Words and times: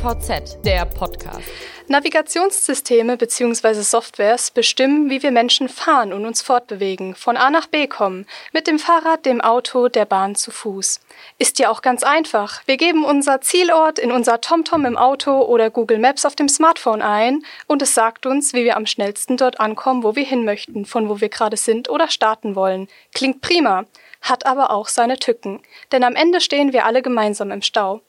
NVZ, 0.00 0.64
der 0.64 0.86
Podcast. 0.86 1.46
Navigationssysteme 1.88 3.18
bzw. 3.18 3.82
Softwares 3.82 4.50
bestimmen, 4.50 5.10
wie 5.10 5.22
wir 5.22 5.30
Menschen 5.30 5.68
fahren 5.68 6.14
und 6.14 6.24
uns 6.24 6.40
fortbewegen, 6.40 7.14
von 7.14 7.36
A 7.36 7.50
nach 7.50 7.66
B 7.66 7.86
kommen, 7.86 8.26
mit 8.52 8.66
dem 8.66 8.78
Fahrrad, 8.78 9.26
dem 9.26 9.42
Auto, 9.42 9.88
der 9.88 10.06
Bahn 10.06 10.36
zu 10.36 10.52
Fuß. 10.52 11.00
Ist 11.38 11.58
ja 11.58 11.68
auch 11.68 11.82
ganz 11.82 12.02
einfach. 12.02 12.62
Wir 12.64 12.78
geben 12.78 13.04
unser 13.04 13.42
Zielort 13.42 13.98
in 13.98 14.10
unser 14.10 14.40
TomTom 14.40 14.86
im 14.86 14.96
Auto 14.96 15.42
oder 15.42 15.68
Google 15.68 15.98
Maps 15.98 16.24
auf 16.24 16.34
dem 16.34 16.48
Smartphone 16.48 17.02
ein 17.02 17.44
und 17.66 17.82
es 17.82 17.94
sagt 17.94 18.24
uns, 18.24 18.54
wie 18.54 18.64
wir 18.64 18.78
am 18.78 18.86
schnellsten 18.86 19.36
dort 19.36 19.60
ankommen, 19.60 20.02
wo 20.02 20.16
wir 20.16 20.24
hin 20.24 20.46
möchten, 20.46 20.86
von 20.86 21.10
wo 21.10 21.20
wir 21.20 21.28
gerade 21.28 21.58
sind 21.58 21.90
oder 21.90 22.08
starten 22.08 22.56
wollen. 22.56 22.88
Klingt 23.14 23.42
prima, 23.42 23.84
hat 24.22 24.46
aber 24.46 24.70
auch 24.70 24.88
seine 24.88 25.18
Tücken, 25.18 25.60
denn 25.92 26.04
am 26.04 26.16
Ende 26.16 26.40
stehen 26.40 26.72
wir 26.72 26.86
alle 26.86 27.02
gemeinsam 27.02 27.50
im 27.50 27.60
Stau. 27.60 28.00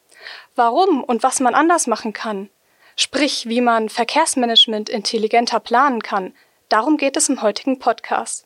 Warum 0.56 1.04
und 1.04 1.24
was 1.24 1.40
man 1.40 1.56
anders 1.56 1.88
machen 1.88 2.12
kann, 2.12 2.50
sprich 2.98 3.48
wie 3.48 3.62
man 3.62 3.88
Verkehrsmanagement 3.88 4.90
intelligenter 4.90 5.62
planen 5.62 6.04
kann, 6.04 6.34
darum 6.68 6.98
geht 6.98 7.16
es 7.16 7.30
im 7.30 7.42
heutigen 7.42 7.80
Podcast. 7.80 8.46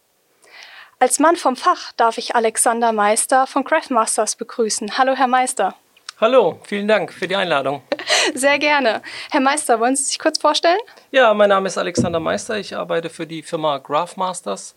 Als 1.00 1.20
Mann 1.20 1.36
vom 1.36 1.55
Fach 1.55 1.91
darf 1.94 2.18
ich 2.18 2.36
Alexander 2.36 2.91
Meister 2.91 3.48
von 3.48 3.64
Craftmasters 3.64 4.36
begrüßen. 4.36 4.98
Hallo, 4.98 5.14
Herr 5.16 5.28
Meister. 5.28 5.76
Hallo, 6.22 6.59
vielen 6.64 6.88
Dank 6.88 7.12
für 7.12 7.28
die 7.28 7.36
Einladung. 7.36 7.81
Sehr 8.34 8.59
gerne. 8.59 9.02
Herr 9.31 9.42
Meister, 9.42 9.80
wollen 9.80 9.95
Sie 9.95 10.03
sich 10.03 10.20
kurz 10.20 10.38
vorstellen? 10.38 10.80
Ja, 11.12 11.34
mein 11.34 11.50
Name 11.50 11.67
ist 11.67 11.78
Alexander 11.78 12.20
Meister. 12.20 12.58
Ich 12.58 12.76
arbeite 12.76 13.09
für 13.09 13.28
die 13.28 13.42
Firma 13.42 13.80
Graphmasters 13.80 14.76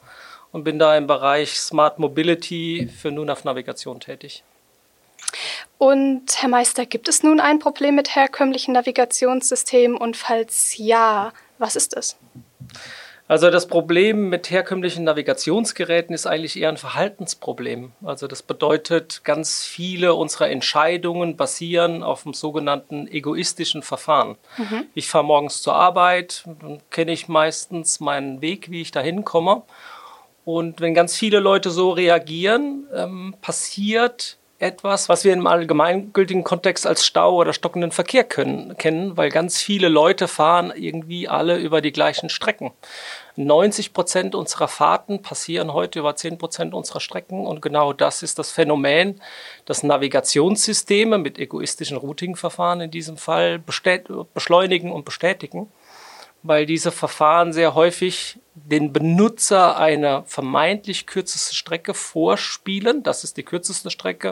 und 0.51 0.65
bin 0.65 0.79
da 0.79 0.97
im 0.97 1.07
Bereich 1.07 1.61
Smart 1.61 1.99
Mobility 1.99 2.91
für 3.01 3.13
NUNAV 3.13 3.45
Navigation 3.45 4.01
tätig. 4.01 4.43
Und 5.79 6.25
Herr 6.43 6.49
Meister, 6.49 6.87
gibt 6.87 7.09
es 7.09 7.23
nun 7.23 7.41
ein 7.41 7.59
Problem 7.59 7.95
mit 7.95 8.15
herkömmlichen 8.15 8.75
Navigationssystemen 8.75 9.97
und 9.97 10.17
falls 10.17 10.77
ja, 10.77 11.33
was 11.59 11.77
ist 11.77 11.97
es? 11.97 12.17
Also 13.29 13.51
das 13.51 13.67
Problem 13.67 14.31
mit 14.31 14.51
herkömmlichen 14.51 15.05
Navigationsgeräten 15.05 16.15
ist 16.15 16.27
eigentlich 16.27 16.59
eher 16.59 16.71
ein 16.71 16.79
Verhaltensproblem. 16.79 17.93
Also 18.03 18.27
das 18.27 18.43
bedeutet, 18.43 19.21
ganz 19.23 19.65
viele 19.65 20.15
unserer 20.15 20.49
Entscheidungen 20.49 21.37
basieren 21.37 22.03
auf 22.03 22.23
dem 22.23 22.33
sogenannten 22.33 23.07
egoistischen 23.07 23.83
Verfahren. 23.83 24.39
Mhm. 24.57 24.87
Ich 24.95 25.09
fahre 25.09 25.25
morgens 25.25 25.61
zur 25.61 25.75
Arbeit, 25.75 26.45
dann 26.63 26.81
kenne 26.91 27.13
ich 27.13 27.29
meistens 27.29 28.01
meinen 28.01 28.41
Weg, 28.41 28.71
wie 28.71 28.81
ich 28.81 28.93
da 28.93 29.01
hinkomme. 29.01 29.63
Und 30.47 30.81
wenn 30.81 30.95
ganz 30.95 31.15
viele 31.15 31.41
Leute 31.41 31.69
so 31.69 31.91
reagieren, 31.91 32.87
ähm, 32.95 33.35
passiert 33.43 34.38
etwas, 34.61 35.09
was 35.09 35.25
wir 35.25 35.33
im 35.33 35.47
allgemeingültigen 35.47 36.43
Kontext 36.43 36.85
als 36.85 37.07
Stau 37.07 37.37
oder 37.37 37.53
stockenden 37.53 37.93
Verkehr 37.93 38.25
können, 38.25 38.77
kennen, 38.77 39.17
weil 39.17 39.31
ganz 39.31 39.59
viele 39.59 39.89
Leute 39.89 40.27
fahren 40.27 40.73
irgendwie 40.75 41.29
alle 41.29 41.59
über 41.59 41.81
die 41.81 41.93
gleichen 41.93 42.29
Strecken. 42.29 42.73
90 43.37 43.93
Prozent 43.93 44.35
unserer 44.35 44.67
Fahrten 44.67 45.23
passieren 45.23 45.73
heute 45.73 46.01
über 46.01 46.17
10 46.17 46.39
Prozent 46.39 46.75
unserer 46.75 46.99
Strecken 46.99 47.47
und 47.47 47.63
genau 47.63 47.93
das 47.93 48.25
ist 48.25 48.41
das 48.41 48.51
Phänomen, 48.51 49.21
dass 49.65 49.85
Navigationssysteme 49.85 51.19
mit 51.19 51.39
egoistischen 51.39 51.97
Routing-Verfahren 51.97 52.81
in 52.81 52.91
diesem 52.91 53.17
Fall 53.17 53.61
beschleunigen 53.61 54.91
und 54.91 55.05
bestätigen 55.05 55.71
weil 56.49 56.65
diese 56.65 56.91
Verfahren 56.93 57.53
sehr 57.53 57.75
häufig 57.75 58.39
den 58.55 58.91
Benutzer 58.91 59.77
eine 59.77 60.25
vermeintlich 60.27 61.07
kürzeste 61.07 61.55
Strecke 61.55 61.93
vorspielen. 61.93 63.03
Das 63.03 63.23
ist 63.23 63.37
die 63.37 63.43
kürzeste 63.43 63.91
Strecke. 63.91 64.31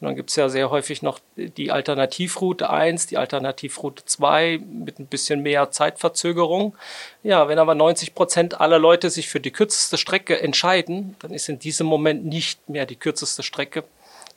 Und 0.00 0.06
dann 0.06 0.16
gibt 0.16 0.30
es 0.30 0.36
ja 0.36 0.48
sehr 0.48 0.70
häufig 0.70 1.02
noch 1.02 1.20
die 1.36 1.70
Alternativroute 1.70 2.70
1, 2.70 3.06
die 3.06 3.18
Alternativroute 3.18 4.02
2 4.06 4.60
mit 4.66 4.98
ein 4.98 5.06
bisschen 5.06 5.42
mehr 5.42 5.70
Zeitverzögerung. 5.70 6.74
Ja, 7.22 7.46
wenn 7.48 7.58
aber 7.58 7.74
90 7.74 8.14
Prozent 8.14 8.58
aller 8.58 8.78
Leute 8.78 9.10
sich 9.10 9.28
für 9.28 9.38
die 9.38 9.52
kürzeste 9.52 9.98
Strecke 9.98 10.40
entscheiden, 10.40 11.16
dann 11.18 11.34
ist 11.34 11.50
in 11.50 11.58
diesem 11.58 11.86
Moment 11.86 12.24
nicht 12.24 12.66
mehr 12.66 12.86
die 12.86 12.96
kürzeste 12.96 13.42
Strecke 13.42 13.84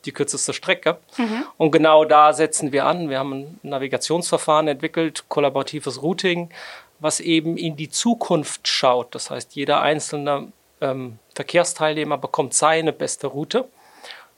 die 0.06 0.12
kürzeste 0.12 0.54
Strecke. 0.54 0.98
Mhm. 1.18 1.46
Und 1.58 1.72
genau 1.72 2.06
da 2.06 2.34
setzen 2.34 2.72
wir 2.72 2.86
an. 2.86 3.10
Wir 3.10 3.20
haben 3.20 3.34
ein 3.34 3.60
Navigationsverfahren 3.64 4.68
entwickelt, 4.68 5.26
kollaboratives 5.30 6.02
Routing, 6.02 6.50
was 7.00 7.20
eben 7.20 7.58
in 7.58 7.76
die 7.76 7.90
Zukunft 7.90 8.68
schaut. 8.68 9.14
Das 9.16 9.30
heißt, 9.30 9.56
jeder 9.56 9.82
einzelne 9.82 10.52
ähm, 10.82 11.20
Verkehrsteilnehmer 11.34 12.18
bekommt 12.18 12.54
seine 12.54 12.94
beste 12.94 13.28
Route 13.28 13.68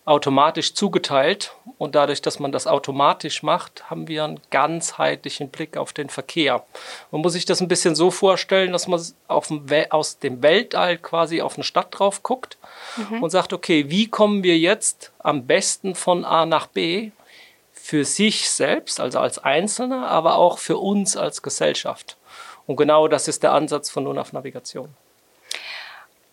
automatisch 0.07 0.73
zugeteilt. 0.73 1.53
Und 1.77 1.93
dadurch, 1.93 2.21
dass 2.21 2.39
man 2.39 2.53
das 2.53 2.65
automatisch 2.65 3.43
macht, 3.43 3.89
haben 3.89 4.07
wir 4.07 4.23
einen 4.23 4.39
ganzheitlichen 4.49 5.49
Blick 5.49 5.75
auf 5.75 5.91
den 5.91 6.09
Verkehr. 6.09 6.65
Man 7.11 7.21
muss 7.21 7.33
sich 7.33 7.45
das 7.45 7.59
ein 7.59 7.67
bisschen 7.67 7.93
so 7.93 8.09
vorstellen, 8.09 8.71
dass 8.71 8.87
man 8.87 9.01
aus 9.27 10.19
dem 10.19 10.41
Weltall 10.41 10.97
quasi 10.97 11.41
auf 11.41 11.55
eine 11.55 11.65
Stadt 11.65 11.87
drauf 11.91 12.23
guckt 12.23 12.57
mhm. 12.95 13.21
und 13.21 13.31
sagt, 13.31 13.51
okay, 13.51 13.89
wie 13.89 14.07
kommen 14.07 14.43
wir 14.43 14.57
jetzt 14.57 15.11
am 15.19 15.45
besten 15.45 15.93
von 15.93 16.23
A 16.23 16.45
nach 16.45 16.67
B 16.67 17.11
für 17.73 18.05
sich 18.05 18.49
selbst, 18.49 19.01
also 19.01 19.19
als 19.19 19.39
Einzelner, 19.39 20.07
aber 20.07 20.37
auch 20.37 20.57
für 20.57 20.77
uns 20.77 21.17
als 21.17 21.41
Gesellschaft. 21.41 22.16
Und 22.67 22.75
genau 22.75 23.07
das 23.07 23.27
ist 23.27 23.41
der 23.43 23.53
Ansatz 23.53 23.89
von 23.89 24.03
NUNAV 24.03 24.33
Navigation. 24.33 24.89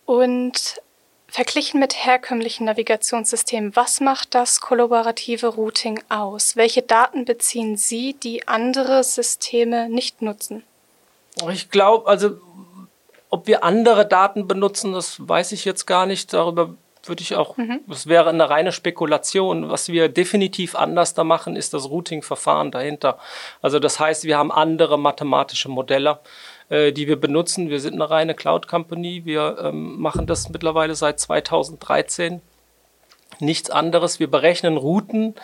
Und 0.05 0.81
verglichen 1.27 1.79
mit 1.79 2.05
herkömmlichen 2.05 2.65
Navigationssystemen, 2.65 3.75
was 3.75 3.99
macht 3.99 4.35
das 4.35 4.61
kollaborative 4.61 5.47
Routing 5.47 6.01
aus? 6.09 6.55
Welche 6.55 6.81
Daten 6.81 7.25
beziehen 7.25 7.77
Sie, 7.77 8.13
die 8.13 8.47
andere 8.47 9.03
Systeme 9.03 9.89
nicht 9.89 10.21
nutzen? 10.21 10.63
Ich 11.51 11.69
glaube, 11.71 12.07
also 12.07 12.37
ob 13.29 13.47
wir 13.47 13.63
andere 13.63 14.05
Daten 14.05 14.47
benutzen, 14.47 14.93
das 14.93 15.27
weiß 15.27 15.51
ich 15.51 15.65
jetzt 15.65 15.85
gar 15.85 16.05
nicht. 16.05 16.31
Darüber 16.31 16.75
würde 17.07 17.21
ich 17.21 17.35
auch, 17.35 17.57
mhm. 17.57 17.81
das 17.87 18.07
wäre 18.07 18.29
eine 18.29 18.49
reine 18.49 18.71
Spekulation. 18.71 19.69
Was 19.69 19.89
wir 19.89 20.09
definitiv 20.09 20.75
anders 20.75 21.13
da 21.13 21.23
machen, 21.23 21.55
ist 21.55 21.73
das 21.73 21.89
Routing-Verfahren 21.89 22.71
dahinter. 22.71 23.17
Also 23.61 23.79
das 23.79 23.99
heißt, 23.99 24.23
wir 24.23 24.37
haben 24.37 24.51
andere 24.51 24.97
mathematische 24.97 25.69
Modelle, 25.69 26.19
äh, 26.69 26.91
die 26.91 27.07
wir 27.07 27.19
benutzen. 27.19 27.69
Wir 27.69 27.79
sind 27.79 27.93
eine 27.93 28.09
reine 28.09 28.35
Cloud-Company. 28.35 29.25
Wir 29.25 29.57
ähm, 29.61 29.99
machen 29.99 30.27
das 30.27 30.49
mittlerweile 30.49 30.95
seit 30.95 31.19
2013. 31.19 32.41
Nichts 33.39 33.69
anderes. 33.69 34.19
Wir 34.19 34.29
berechnen 34.29 34.77
Routen 34.77 35.35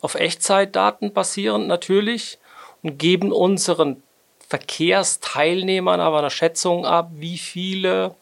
auf 0.00 0.14
Echtzeitdaten 0.14 1.12
basierend 1.12 1.68
natürlich 1.68 2.38
und 2.82 2.98
geben 2.98 3.32
unseren 3.32 4.02
Verkehrsteilnehmern 4.50 6.00
aber 6.00 6.18
eine 6.18 6.30
Schätzung 6.30 6.84
ab, 6.84 7.10
wie 7.14 7.38
viele 7.38 8.16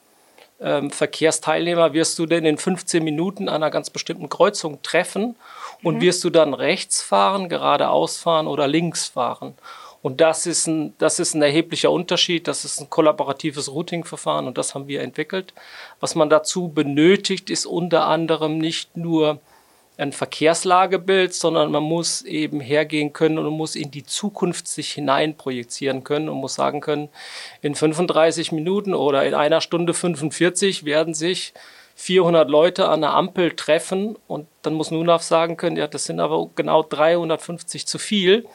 ähm, 0.60 0.90
Verkehrsteilnehmer 0.90 1.92
wirst 1.92 2.18
du 2.18 2.26
denn 2.26 2.44
in 2.44 2.58
15 2.58 3.02
Minuten 3.02 3.48
an 3.48 3.56
einer 3.56 3.70
ganz 3.70 3.90
bestimmten 3.90 4.28
Kreuzung 4.28 4.82
treffen 4.82 5.36
und 5.82 5.96
mhm. 5.96 6.00
wirst 6.00 6.24
du 6.24 6.30
dann 6.30 6.54
rechts 6.54 7.02
fahren, 7.02 7.48
geradeaus 7.48 8.18
fahren 8.18 8.46
oder 8.46 8.66
links 8.66 9.06
fahren. 9.06 9.54
Und 10.00 10.20
das 10.20 10.46
ist 10.46 10.66
ein, 10.66 10.94
das 10.98 11.18
ist 11.18 11.34
ein 11.34 11.42
erheblicher 11.42 11.90
Unterschied. 11.90 12.46
Das 12.46 12.64
ist 12.64 12.80
ein 12.80 12.88
kollaboratives 12.88 13.70
Routing-Verfahren 13.70 14.46
und 14.46 14.56
das 14.56 14.74
haben 14.74 14.86
wir 14.86 15.02
entwickelt. 15.02 15.52
Was 16.00 16.14
man 16.14 16.30
dazu 16.30 16.68
benötigt, 16.68 17.50
ist 17.50 17.66
unter 17.66 18.06
anderem 18.06 18.58
nicht 18.58 18.96
nur 18.96 19.40
ein 19.98 20.12
Verkehrslagebild, 20.12 21.34
sondern 21.34 21.72
man 21.72 21.82
muss 21.82 22.22
eben 22.22 22.60
hergehen 22.60 23.12
können 23.12 23.38
und 23.38 23.52
muss 23.52 23.74
in 23.74 23.90
die 23.90 24.04
Zukunft 24.04 24.68
sich 24.68 24.92
hinein 24.92 25.36
projizieren 25.36 26.04
können 26.04 26.28
und 26.28 26.36
muss 26.36 26.54
sagen 26.54 26.80
können, 26.80 27.08
in 27.62 27.74
35 27.74 28.52
Minuten 28.52 28.94
oder 28.94 29.24
in 29.26 29.34
einer 29.34 29.60
Stunde 29.60 29.94
45 29.94 30.84
werden 30.84 31.14
sich 31.14 31.52
400 31.96 32.48
Leute 32.48 32.88
an 32.88 33.00
der 33.00 33.10
Ampel 33.14 33.50
treffen 33.56 34.16
und 34.28 34.46
dann 34.62 34.74
muss 34.74 34.92
NUNAV 34.92 35.20
sagen 35.20 35.56
können, 35.56 35.76
ja, 35.76 35.88
das 35.88 36.04
sind 36.04 36.20
aber 36.20 36.48
genau 36.54 36.84
350 36.84 37.88
zu 37.88 37.98
viel. 37.98 38.46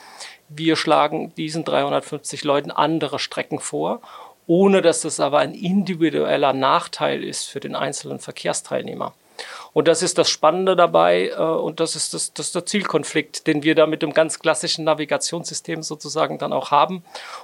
Wir 0.47 0.77
schlagen 0.77 1.33
diesen 1.35 1.65
350 1.65 2.45
Leuten 2.45 2.71
andere 2.71 3.19
Strecken 3.19 3.59
vor, 3.59 4.01
ohne 4.47 4.81
dass 4.81 5.01
das 5.01 5.19
aber 5.19 5.39
ein 5.39 5.53
individueller 5.53 6.53
Nachteil 6.53 7.21
ist 7.21 7.49
für 7.49 7.59
den 7.59 7.75
einzelnen 7.75 8.19
Verkehrsteilnehmer. 8.19 9.13
Und 9.73 9.87
das 9.87 10.03
ist 10.03 10.17
das 10.17 10.29
Spannende 10.29 10.75
dabei 10.75 11.29
äh, 11.29 11.41
und 11.41 11.79
das 11.79 11.95
ist, 11.95 12.13
das, 12.13 12.33
das 12.33 12.47
ist 12.47 12.55
der 12.55 12.65
Zielkonflikt, 12.65 13.47
den 13.47 13.63
wir 13.63 13.75
da 13.75 13.87
mit 13.87 14.01
dem 14.01 14.13
ganz 14.13 14.39
klassischen 14.39 14.85
Navigationssystem 14.85 15.83
sozusagen 15.83 16.37
dann 16.37 16.53
auch 16.53 16.71
haben, 16.71 17.03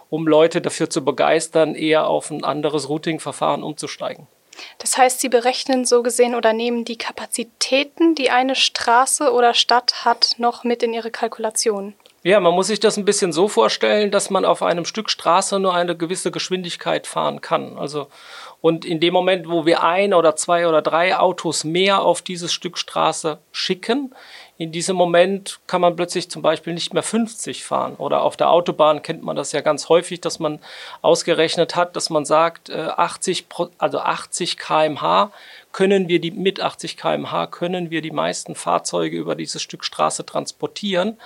um 0.09 0.27
Leute 0.27 0.61
dafür 0.61 0.89
zu 0.89 1.03
begeistern, 1.03 1.75
eher 1.75 2.07
auf 2.07 2.29
ein 2.29 2.43
anderes 2.43 2.87
Routing-Verfahren 2.87 3.63
umzusteigen. 3.63 4.27
Das 4.77 4.97
heißt, 4.97 5.21
Sie 5.21 5.29
berechnen 5.29 5.85
so 5.85 6.03
gesehen 6.03 6.35
oder 6.35 6.53
nehmen 6.53 6.85
die 6.85 6.97
Kapazitäten, 6.97 8.13
die 8.15 8.29
eine 8.29 8.55
Straße 8.55 9.31
oder 9.31 9.53
Stadt 9.53 10.05
hat, 10.05 10.35
noch 10.37 10.63
mit 10.63 10.83
in 10.83 10.93
Ihre 10.93 11.11
Kalkulation. 11.11 11.95
Ja, 12.21 12.41
man 12.41 12.53
muss 12.53 12.67
sich 12.67 12.81
das 12.81 12.97
ein 12.97 13.05
bisschen 13.05 13.31
so 13.31 13.47
vorstellen, 13.47 14.11
dass 14.11 14.29
man 14.29 14.43
auf 14.43 14.61
einem 14.61 14.83
Stück 14.83 15.09
Straße 15.09 15.57
nur 15.57 15.73
eine 15.73 15.95
gewisse 15.95 16.31
Geschwindigkeit 16.31 17.07
fahren 17.07 17.39
kann. 17.39 17.77
Also 17.77 18.07
und 18.61 18.83
in 18.83 18.99
dem 18.99 19.13
Moment, 19.13 19.49
wo 19.49 19.65
wir 19.65 19.83
ein 19.83 20.13
oder 20.13 20.35
zwei 20.35 20.67
oder 20.67 20.81
drei 20.81 21.17
Autos 21.17 21.63
mehr 21.63 22.01
auf 22.01 22.21
dieses 22.21 22.51
Stück 22.51 22.77
Straße 22.77 23.37
schicken, 23.51 24.13
in 24.57 24.73
diesem 24.73 24.97
Moment 24.97 25.61
kann 25.67 25.79
man 25.79 25.95
plötzlich 25.95 26.29
zum 26.29 26.41
Beispiel 26.41 26.73
nicht 26.73 26.93
mehr 26.93 27.01
50 27.01 27.63
fahren. 27.63 27.95
Oder 27.95 28.23
auf 28.23 28.35
der 28.35 28.49
Autobahn 28.49 29.01
kennt 29.01 29.23
man 29.23 29.37
das 29.37 29.53
ja 29.53 29.61
ganz 29.61 29.87
häufig, 29.87 30.19
dass 30.19 30.39
man 30.39 30.59
ausgerechnet 31.01 31.77
hat, 31.77 31.95
dass 31.95 32.09
man 32.09 32.25
sagt, 32.25 32.69
80, 32.69 33.45
äh, 33.57 33.65
also 33.77 33.99
80 33.99 34.57
kmh 34.57 35.31
können 35.71 36.09
wir 36.09 36.19
die, 36.19 36.31
mit 36.31 36.59
80 36.59 36.97
kmh 36.97 37.47
können 37.47 37.89
wir 37.89 38.01
die 38.01 38.11
meisten 38.11 38.53
Fahrzeuge 38.53 39.15
über 39.15 39.35
dieses 39.35 39.61
Stück 39.61 39.85
Straße 39.85 40.25
transportieren. 40.25 41.17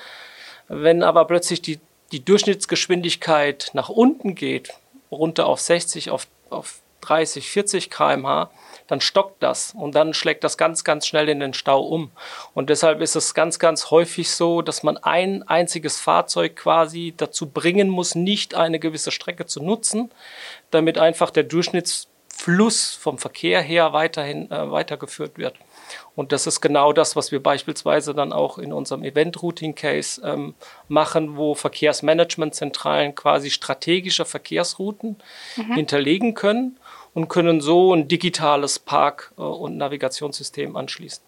Wenn 0.68 1.02
aber 1.02 1.26
plötzlich 1.26 1.64
die, 1.64 1.80
die 2.12 2.24
Durchschnittsgeschwindigkeit 2.24 3.72
nach 3.74 3.90
unten 3.90 4.36
geht, 4.36 4.76
runter 5.12 5.48
auf 5.48 5.60
60, 5.60 6.12
auf, 6.12 6.28
auf 6.52 6.83
30, 7.04 7.50
40 7.50 7.90
kmh, 7.90 8.50
dann 8.88 9.02
stockt 9.02 9.42
das 9.42 9.74
und 9.74 9.96
dann 9.96 10.14
schlägt 10.14 10.44
das 10.44 10.58
ganz, 10.58 10.84
ganz 10.84 11.08
schnell 11.08 11.30
in 11.30 11.40
den 11.40 11.54
Stau 11.54 11.82
um. 11.82 12.12
Und 12.54 12.70
deshalb 12.70 13.02
ist 13.02 13.16
es 13.16 13.34
ganz, 13.34 13.60
ganz 13.60 13.92
häufig 13.92 14.32
so, 14.32 14.62
dass 14.62 14.84
man 14.84 14.98
ein 14.98 15.44
einziges 15.44 16.00
Fahrzeug 16.00 16.56
quasi 16.56 17.14
dazu 17.16 17.50
bringen 17.50 17.90
muss, 17.90 18.16
nicht 18.16 18.56
eine 18.56 18.80
gewisse 18.80 19.12
Strecke 19.12 19.46
zu 19.46 19.64
nutzen, 19.64 20.12
damit 20.72 20.98
einfach 20.98 21.30
der 21.30 21.44
Durchschnittsfluss 21.44 22.94
vom 22.94 23.18
Verkehr 23.18 23.62
her 23.62 23.94
weiterhin 23.94 24.52
äh, 24.52 24.72
weitergeführt 24.72 25.38
wird. 25.38 25.56
Und 26.16 26.32
das 26.32 26.48
ist 26.48 26.62
genau 26.62 26.94
das, 26.94 27.16
was 27.16 27.32
wir 27.32 27.42
beispielsweise 27.42 28.14
dann 28.14 28.34
auch 28.34 28.58
in 28.58 28.74
unserem 28.74 29.04
Event-Routing-Case 29.04 30.22
ähm, 30.24 30.56
machen, 30.88 31.38
wo 31.38 31.56
Verkehrsmanagementzentralen 31.56 33.16
quasi 33.16 33.50
strategische 33.50 34.26
Verkehrsrouten 34.26 35.18
mhm. 35.56 35.74
hinterlegen 35.74 36.34
können 36.34 36.78
und 37.14 37.28
können 37.28 37.62
so 37.62 37.94
ein 37.94 38.08
digitales 38.08 38.80
Park- 38.80 39.32
äh, 39.38 39.42
und 39.42 39.78
Navigationssystem 39.78 40.76
anschließen. 40.76 41.24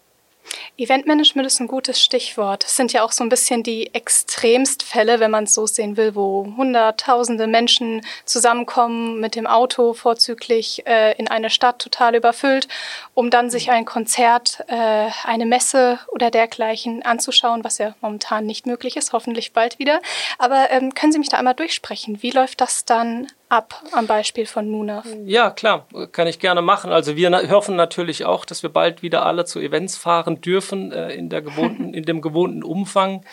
Eventmanagement 0.78 1.46
ist 1.46 1.60
ein 1.60 1.66
gutes 1.66 2.02
Stichwort. 2.02 2.64
Es 2.64 2.76
sind 2.76 2.92
ja 2.92 3.02
auch 3.02 3.12
so 3.12 3.24
ein 3.24 3.28
bisschen 3.28 3.62
die 3.62 3.94
Extremstfälle, 3.94 5.20
wenn 5.20 5.30
man 5.30 5.44
es 5.44 5.54
so 5.54 5.66
sehen 5.66 5.96
will, 5.96 6.14
wo 6.14 6.46
hunderttausende 6.56 7.46
Menschen 7.46 8.02
zusammenkommen 8.24 9.20
mit 9.20 9.34
dem 9.34 9.46
Auto 9.46 9.94
vorzüglich 9.94 10.86
äh, 10.86 11.12
in 11.18 11.28
eine 11.28 11.50
Stadt 11.50 11.78
total 11.80 12.14
überfüllt, 12.14 12.68
um 13.14 13.30
dann 13.30 13.50
sich 13.50 13.70
ein 13.70 13.84
Konzert, 13.84 14.64
äh, 14.68 15.08
eine 15.24 15.46
Messe 15.46 15.98
oder 16.08 16.30
dergleichen 16.30 17.02
anzuschauen, 17.02 17.64
was 17.64 17.78
ja 17.78 17.94
momentan 18.00 18.46
nicht 18.46 18.66
möglich 18.66 18.96
ist, 18.96 19.12
hoffentlich 19.12 19.52
bald 19.52 19.78
wieder. 19.78 20.00
Aber 20.38 20.70
ähm, 20.70 20.94
können 20.94 21.12
Sie 21.12 21.18
mich 21.18 21.28
da 21.28 21.38
einmal 21.38 21.54
durchsprechen? 21.54 22.22
Wie 22.22 22.30
läuft 22.30 22.60
das 22.60 22.84
dann 22.84 23.28
ab 23.48 23.82
am 23.92 24.06
Beispiel 24.06 24.46
von 24.46 24.70
Nunaf? 24.70 25.06
Ja, 25.24 25.50
klar, 25.50 25.86
kann 26.12 26.26
ich 26.26 26.38
gerne 26.38 26.62
machen. 26.62 26.92
Also 26.92 27.16
wir 27.16 27.30
hoffen 27.50 27.76
natürlich 27.76 28.24
auch, 28.24 28.44
dass 28.44 28.62
wir 28.62 28.70
bald 28.70 29.02
wieder 29.02 29.24
alle 29.24 29.44
zu 29.44 29.60
Events 29.60 29.96
fahren 29.96 30.40
dürfen 30.40 30.92
äh, 30.92 31.14
in, 31.14 31.28
der 31.28 31.42
gewohnten, 31.42 31.94
in 31.94 32.04
dem 32.04 32.20
gewohnten 32.20 32.62
Umfang. 32.62 33.24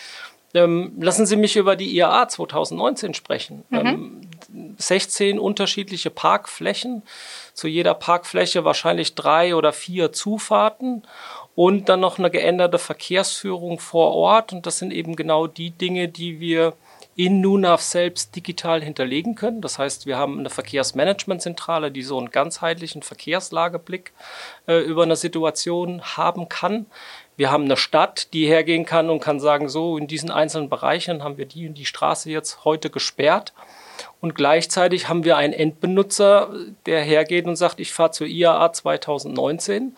Ähm, 0.55 0.93
lassen 0.99 1.25
Sie 1.25 1.35
mich 1.35 1.55
über 1.55 1.75
die 1.75 1.95
IAA 1.95 2.27
2019 2.27 3.15
sprechen. 3.15 3.63
Mhm. 3.69 3.77
Ähm, 3.79 4.21
16 4.77 5.39
unterschiedliche 5.39 6.11
Parkflächen, 6.11 7.01
zu 7.53 7.67
jeder 7.67 7.95
Parkfläche 7.95 8.65
wahrscheinlich 8.65 9.15
drei 9.15 9.55
oder 9.55 9.73
vier 9.73 10.11
Zufahrten 10.11 11.03
und 11.55 11.89
dann 11.89 11.99
noch 11.99 12.19
eine 12.19 12.29
geänderte 12.29 12.77
Verkehrsführung 12.77 13.79
vor 13.79 14.13
Ort. 14.13 14.53
Und 14.53 14.65
das 14.65 14.77
sind 14.77 14.91
eben 14.91 15.15
genau 15.15 15.47
die 15.47 15.71
Dinge, 15.71 16.07
die 16.07 16.39
wir 16.39 16.73
in 17.15 17.41
NUNAV 17.41 17.81
selbst 17.81 18.35
digital 18.35 18.81
hinterlegen 18.81 19.35
können. 19.35 19.61
Das 19.61 19.77
heißt, 19.77 20.05
wir 20.05 20.17
haben 20.17 20.39
eine 20.39 20.49
Verkehrsmanagementzentrale, 20.49 21.91
die 21.91 22.01
so 22.01 22.17
einen 22.17 22.31
ganzheitlichen 22.31 23.03
Verkehrslageblick 23.03 24.13
äh, 24.67 24.79
über 24.79 25.03
eine 25.03 25.15
Situation 25.15 26.01
haben 26.01 26.49
kann. 26.49 26.87
Wir 27.35 27.51
haben 27.51 27.65
eine 27.65 27.77
Stadt, 27.77 28.33
die 28.33 28.47
hergehen 28.47 28.85
kann 28.85 29.09
und 29.09 29.19
kann 29.19 29.39
sagen, 29.39 29.69
so 29.69 29.97
in 29.97 30.07
diesen 30.07 30.31
einzelnen 30.31 30.69
Bereichen 30.69 31.23
haben 31.23 31.37
wir 31.37 31.45
die 31.45 31.67
und 31.67 31.75
die 31.75 31.85
Straße 31.85 32.29
jetzt 32.29 32.65
heute 32.65 32.89
gesperrt. 32.89 33.53
Und 34.21 34.35
gleichzeitig 34.35 35.09
haben 35.09 35.23
wir 35.23 35.37
einen 35.37 35.53
Endbenutzer, 35.53 36.49
der 36.85 37.01
hergeht 37.01 37.45
und 37.45 37.55
sagt, 37.55 37.79
ich 37.79 37.93
fahre 37.93 38.11
zur 38.11 38.27
IAA 38.27 38.71
2019 38.73 39.95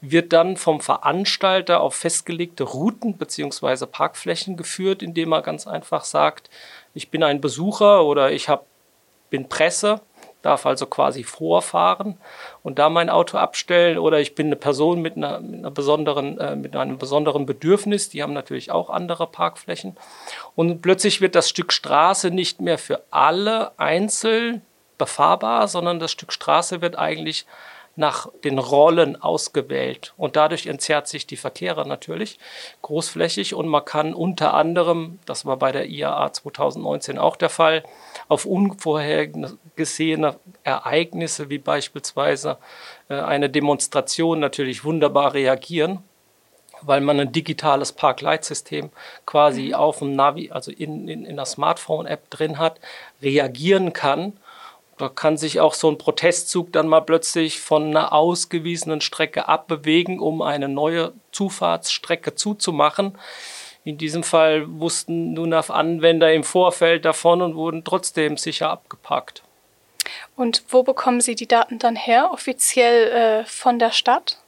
wird 0.00 0.32
dann 0.32 0.56
vom 0.56 0.80
Veranstalter 0.80 1.80
auf 1.80 1.94
festgelegte 1.94 2.64
Routen 2.64 3.16
bzw. 3.16 3.86
Parkflächen 3.86 4.56
geführt, 4.56 5.02
indem 5.02 5.32
er 5.32 5.42
ganz 5.42 5.66
einfach 5.66 6.04
sagt, 6.04 6.50
ich 6.94 7.10
bin 7.10 7.22
ein 7.22 7.40
Besucher 7.40 8.04
oder 8.04 8.30
ich 8.32 8.48
hab, 8.48 8.66
bin 9.30 9.48
Presse, 9.48 10.00
darf 10.42 10.64
also 10.64 10.86
quasi 10.86 11.24
vorfahren 11.24 12.18
und 12.62 12.78
da 12.78 12.88
mein 12.88 13.10
Auto 13.10 13.36
abstellen 13.36 13.98
oder 13.98 14.20
ich 14.20 14.34
bin 14.34 14.46
eine 14.46 14.56
Person 14.56 15.02
mit, 15.02 15.16
einer, 15.16 15.40
mit, 15.40 15.58
einer 15.58 15.70
besonderen, 15.72 16.38
äh, 16.38 16.54
mit 16.54 16.76
einem 16.76 16.98
besonderen 16.98 17.46
Bedürfnis, 17.46 18.08
die 18.10 18.22
haben 18.22 18.32
natürlich 18.32 18.70
auch 18.70 18.88
andere 18.88 19.26
Parkflächen 19.26 19.96
und 20.54 20.82
plötzlich 20.82 21.20
wird 21.20 21.34
das 21.34 21.48
Stück 21.48 21.72
Straße 21.72 22.30
nicht 22.30 22.60
mehr 22.60 22.78
für 22.78 23.02
alle 23.10 23.76
einzeln 23.78 24.62
befahrbar, 24.98 25.66
sondern 25.68 25.98
das 25.98 26.12
Stück 26.12 26.32
Straße 26.32 26.80
wird 26.80 26.96
eigentlich 26.96 27.44
nach 27.96 28.28
den 28.44 28.58
Rollen 28.58 29.20
ausgewählt. 29.20 30.12
Und 30.16 30.36
dadurch 30.36 30.66
entzerrt 30.66 31.08
sich 31.08 31.26
die 31.26 31.36
Verkehre 31.36 31.88
natürlich 31.88 32.38
großflächig 32.82 33.54
und 33.54 33.66
man 33.66 33.84
kann 33.84 34.14
unter 34.14 34.54
anderem, 34.54 35.18
das 35.24 35.46
war 35.46 35.56
bei 35.56 35.72
der 35.72 35.86
IAA 35.86 36.32
2019 36.32 37.18
auch 37.18 37.36
der 37.36 37.48
Fall, 37.48 37.82
auf 38.28 38.44
unvorhergesehene 38.44 40.36
Ereignisse 40.62 41.48
wie 41.48 41.58
beispielsweise 41.58 42.58
äh, 43.08 43.14
eine 43.14 43.48
Demonstration 43.48 44.40
natürlich 44.40 44.84
wunderbar 44.84 45.34
reagieren 45.34 46.02
weil 46.82 47.00
man 47.00 47.18
ein 47.18 47.32
digitales 47.32 47.92
Parkleitsystem 47.92 48.90
quasi 49.24 49.68
mhm. 49.68 49.74
auf 49.74 50.00
dem 50.00 50.14
Navi, 50.14 50.50
also 50.50 50.70
in, 50.70 51.08
in, 51.08 51.24
in 51.24 51.36
der 51.36 51.46
Smartphone-App 51.46 52.28
drin 52.28 52.58
hat, 52.58 52.80
reagieren 53.22 53.94
kann 53.94 54.34
da 54.98 55.08
kann 55.08 55.36
sich 55.36 55.60
auch 55.60 55.74
so 55.74 55.90
ein 55.90 55.98
Protestzug 55.98 56.72
dann 56.72 56.88
mal 56.88 57.00
plötzlich 57.00 57.60
von 57.60 57.88
einer 57.88 58.12
ausgewiesenen 58.12 59.00
Strecke 59.00 59.48
abbewegen, 59.48 60.20
um 60.20 60.40
eine 60.40 60.68
neue 60.68 61.12
Zufahrtsstrecke 61.32 62.34
zuzumachen. 62.34 63.18
In 63.84 63.98
diesem 63.98 64.22
Fall 64.22 64.64
wussten 64.80 65.34
nun 65.34 65.52
auf 65.54 65.70
Anwender 65.70 66.32
im 66.32 66.44
Vorfeld 66.44 67.04
davon 67.04 67.42
und 67.42 67.54
wurden 67.54 67.84
trotzdem 67.84 68.36
sicher 68.36 68.70
abgepackt. 68.70 69.42
Und 70.34 70.64
wo 70.68 70.82
bekommen 70.82 71.20
Sie 71.20 71.34
die 71.34 71.46
Daten 71.46 71.78
dann 71.78 71.96
her? 71.96 72.30
Offiziell 72.32 73.42
äh, 73.42 73.44
von 73.44 73.78
der 73.78 73.92
Stadt? 73.92 74.38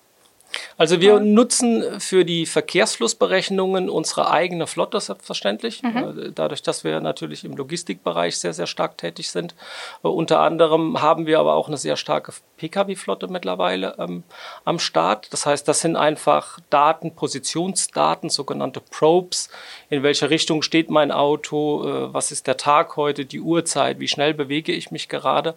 Also 0.77 1.01
wir 1.01 1.15
ja. 1.15 1.21
nutzen 1.21 2.01
für 2.01 2.25
die 2.25 2.47
Verkehrsflussberechnungen 2.47 3.91
unsere 3.91 4.31
eigene 4.31 4.67
Flotte 4.67 5.01
selbstverständlich, 5.01 5.83
mhm. 5.83 5.97
Äh, 5.97 6.33
dadurch, 6.35 6.63
dass 6.63 6.85
wir 6.85 7.01
natürlich 7.01 7.45
im 7.45 7.57
Logistikbereich 7.57 8.39
sehr, 8.39 8.53
sehr 8.53 8.67
stark 8.67 8.99
tätig 8.99 9.31
sind. 9.31 9.55
Uh, 10.03 10.09
unter 10.09 10.41
anderem 10.41 11.03
haben 11.03 11.27
wir 11.27 11.39
aber 11.39 11.55
auch 11.55 11.69
eine 11.69 11.77
sehr 11.77 11.97
starke 11.97 12.33
Pkw-Flotte 12.57 13.29
mittlerweile 13.29 13.95
ähm, 13.99 14.25
am 14.65 14.79
Start. 14.79 15.33
Das 15.33 15.47
heißt, 15.47 15.67
das 15.67 15.81
sind 15.81 15.97
einfach 15.97 16.59
Daten, 16.71 17.15
Positionsdaten, 17.15 18.31
sogenannte 18.31 18.81
Probes. 18.81 19.49
In 19.91 20.03
welche 20.03 20.31
Richtung 20.31 20.63
steht 20.63 20.91
mein 20.91 21.11
Auto? 21.11 21.85
Äh, 21.87 22.15
was 22.15 22.31
ist 22.31 22.47
der 22.47 22.57
Tag 22.57 22.97
heute? 22.97 23.25
Die 23.25 23.41
Uhrzeit? 23.41 24.01
Wie 24.01 24.09
schnell 24.09 24.35
bewege 24.35 24.73
ich 24.73 24.91
mich 24.91 25.09
gerade? 25.09 25.55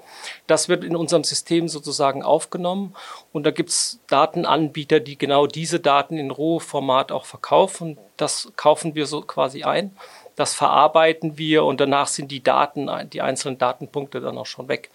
Das 0.47 0.69
wird 0.69 0.83
in 0.83 0.95
unserem 0.95 1.23
System 1.23 1.67
sozusagen 1.67 2.23
aufgenommen 2.23 2.93
und 3.33 3.45
da 3.45 3.51
gibt's 3.51 3.99
Datenanbieter, 4.07 4.90
die 4.99 5.17
genau 5.17 5.47
diese 5.47 5.79
Daten 5.79 6.17
in 6.17 6.31
Rohformat 6.31 7.11
auch 7.11 7.25
verkaufen. 7.25 7.97
Das 8.17 8.51
kaufen 8.55 8.95
wir 8.95 9.05
so 9.05 9.21
quasi 9.21 9.63
ein. 9.63 9.95
Das 10.35 10.53
verarbeiten 10.53 11.37
wir 11.37 11.65
und 11.65 11.79
danach 11.81 12.07
sind 12.07 12.31
die 12.31 12.41
Daten, 12.41 12.89
die 13.11 13.21
einzelnen 13.21 13.57
Datenpunkte 13.57 14.21
dann 14.21 14.37
auch 14.37 14.45
schon 14.45 14.67
weg. 14.69 14.89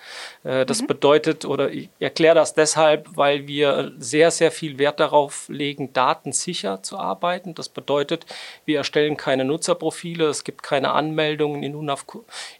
Äh, 0.44 0.66
das 0.66 0.82
mhm. 0.82 0.86
bedeutet, 0.86 1.44
oder 1.44 1.70
ich 1.70 1.88
erkläre 2.00 2.34
das 2.34 2.54
deshalb, 2.54 3.16
weil 3.16 3.46
wir 3.46 3.92
sehr, 3.98 4.30
sehr 4.30 4.50
viel 4.50 4.78
Wert 4.78 4.98
darauf 4.98 5.48
legen, 5.48 5.92
datensicher 5.92 6.82
zu 6.82 6.98
arbeiten. 6.98 7.54
Das 7.54 7.68
bedeutet, 7.68 8.26
wir 8.64 8.78
erstellen 8.78 9.16
keine 9.16 9.44
Nutzerprofile, 9.44 10.26
es 10.26 10.42
gibt 10.42 10.62
keine 10.62 10.92
Anmeldungen 10.92 11.62
in 11.62 11.72
NUNAV. 11.72 12.04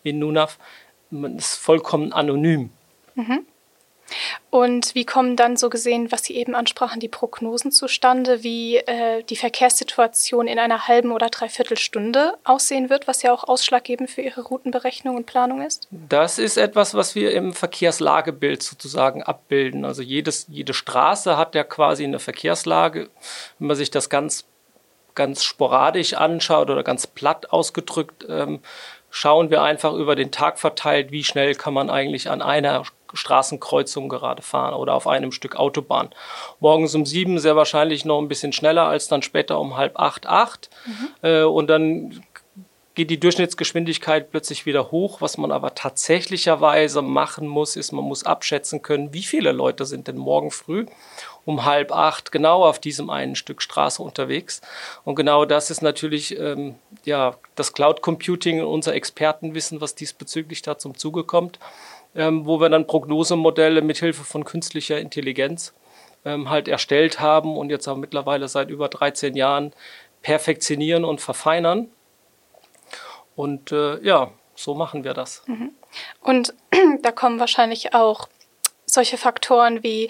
In 0.02 0.18
NUNAV. 0.18 0.58
Man 1.10 1.38
ist 1.38 1.56
vollkommen 1.56 2.12
anonym. 2.12 2.70
Mhm. 3.14 3.46
Und 4.50 4.94
wie 4.94 5.04
kommen 5.04 5.36
dann 5.36 5.56
so 5.56 5.68
gesehen, 5.68 6.12
was 6.12 6.24
Sie 6.24 6.36
eben 6.36 6.54
ansprachen, 6.54 7.00
die 7.00 7.08
Prognosen 7.08 7.72
zustande, 7.72 8.42
wie 8.42 8.76
äh, 8.76 9.22
die 9.24 9.36
Verkehrssituation 9.36 10.46
in 10.46 10.58
einer 10.58 10.88
halben 10.88 11.12
oder 11.12 11.28
dreiviertel 11.28 11.76
Stunde 11.76 12.34
aussehen 12.44 12.88
wird, 12.88 13.06
was 13.06 13.22
ja 13.22 13.32
auch 13.32 13.44
ausschlaggebend 13.44 14.10
für 14.10 14.22
Ihre 14.22 14.42
Routenberechnung 14.42 15.16
und 15.16 15.26
Planung 15.26 15.62
ist? 15.62 15.88
Das 15.90 16.38
ist 16.38 16.56
etwas, 16.56 16.94
was 16.94 17.14
wir 17.14 17.32
im 17.32 17.52
Verkehrslagebild 17.52 18.62
sozusagen 18.62 19.22
abbilden. 19.22 19.84
Also 19.84 20.02
jedes, 20.02 20.46
jede 20.48 20.74
Straße 20.74 21.36
hat 21.36 21.54
ja 21.54 21.64
quasi 21.64 22.04
eine 22.04 22.18
Verkehrslage. 22.18 23.10
Wenn 23.58 23.68
man 23.68 23.76
sich 23.76 23.90
das 23.90 24.08
ganz 24.08 24.44
ganz 25.16 25.42
sporadisch 25.42 26.12
anschaut 26.12 26.70
oder 26.70 26.84
ganz 26.84 27.06
platt 27.08 27.50
ausgedrückt, 27.50 28.26
ähm, 28.28 28.60
schauen 29.10 29.50
wir 29.50 29.62
einfach 29.62 29.94
über 29.94 30.14
den 30.14 30.30
Tag 30.30 30.58
verteilt, 30.58 31.10
wie 31.10 31.24
schnell 31.24 31.54
kann 31.54 31.74
man 31.74 31.90
eigentlich 31.90 32.30
an 32.30 32.42
einer 32.42 32.84
Straßenkreuzung 33.16 34.08
gerade 34.08 34.42
fahren 34.42 34.74
oder 34.74 34.94
auf 34.94 35.06
einem 35.06 35.32
Stück 35.32 35.56
Autobahn. 35.56 36.10
Morgens 36.60 36.94
um 36.94 37.06
sieben 37.06 37.38
sehr 37.38 37.56
wahrscheinlich 37.56 38.04
noch 38.04 38.20
ein 38.20 38.28
bisschen 38.28 38.52
schneller 38.52 38.84
als 38.86 39.08
dann 39.08 39.22
später 39.22 39.58
um 39.58 39.76
halb 39.76 39.98
acht, 39.98 40.26
acht. 40.26 40.70
Mhm. 40.86 41.08
Äh, 41.22 41.42
und 41.42 41.68
dann 41.68 42.22
geht 42.94 43.10
die 43.10 43.20
Durchschnittsgeschwindigkeit 43.20 44.30
plötzlich 44.30 44.66
wieder 44.66 44.90
hoch. 44.90 45.20
Was 45.20 45.36
man 45.36 45.52
aber 45.52 45.74
tatsächlicherweise 45.74 47.02
machen 47.02 47.46
muss, 47.46 47.76
ist, 47.76 47.92
man 47.92 48.04
muss 48.04 48.24
abschätzen 48.24 48.82
können, 48.82 49.12
wie 49.12 49.22
viele 49.22 49.52
Leute 49.52 49.84
sind 49.84 50.08
denn 50.08 50.16
morgen 50.16 50.50
früh 50.50 50.86
um 51.46 51.64
halb 51.64 51.92
acht 51.92 52.32
genau 52.32 52.64
auf 52.64 52.78
diesem 52.78 53.08
einen 53.08 53.36
Stück 53.36 53.62
Straße 53.62 54.02
unterwegs. 54.02 54.60
Und 55.04 55.14
genau 55.14 55.44
das 55.46 55.70
ist 55.70 55.80
natürlich 55.80 56.36
ähm, 56.38 56.74
ja, 57.04 57.36
das 57.54 57.72
Cloud 57.72 58.02
Computing 58.02 58.60
und 58.60 58.66
unser 58.66 58.94
Expertenwissen, 58.94 59.80
was 59.80 59.94
diesbezüglich 59.94 60.60
da 60.62 60.76
zum 60.76 60.98
Zuge 60.98 61.22
kommt, 61.24 61.58
wo 62.16 62.60
wir 62.60 62.68
dann 62.68 62.86
Prognosemodelle 62.86 63.82
mithilfe 63.82 64.24
von 64.24 64.44
künstlicher 64.44 64.98
Intelligenz 64.98 65.74
ähm, 66.24 66.50
halt 66.50 66.68
erstellt 66.68 67.20
haben 67.20 67.56
und 67.56 67.70
jetzt 67.70 67.86
auch 67.88 67.96
mittlerweile 67.96 68.48
seit 68.48 68.70
über 68.70 68.88
13 68.88 69.36
Jahren 69.36 69.72
perfektionieren 70.22 71.04
und 71.04 71.20
verfeinern. 71.20 71.88
Und 73.36 73.70
äh, 73.72 74.00
ja, 74.02 74.30
so 74.54 74.74
machen 74.74 75.04
wir 75.04 75.14
das. 75.14 75.42
Mhm. 75.46 75.70
Und 76.20 76.54
da 77.02 77.12
kommen 77.12 77.38
wahrscheinlich 77.38 77.94
auch 77.94 78.28
solche 78.86 79.18
Faktoren 79.18 79.82
wie 79.82 80.08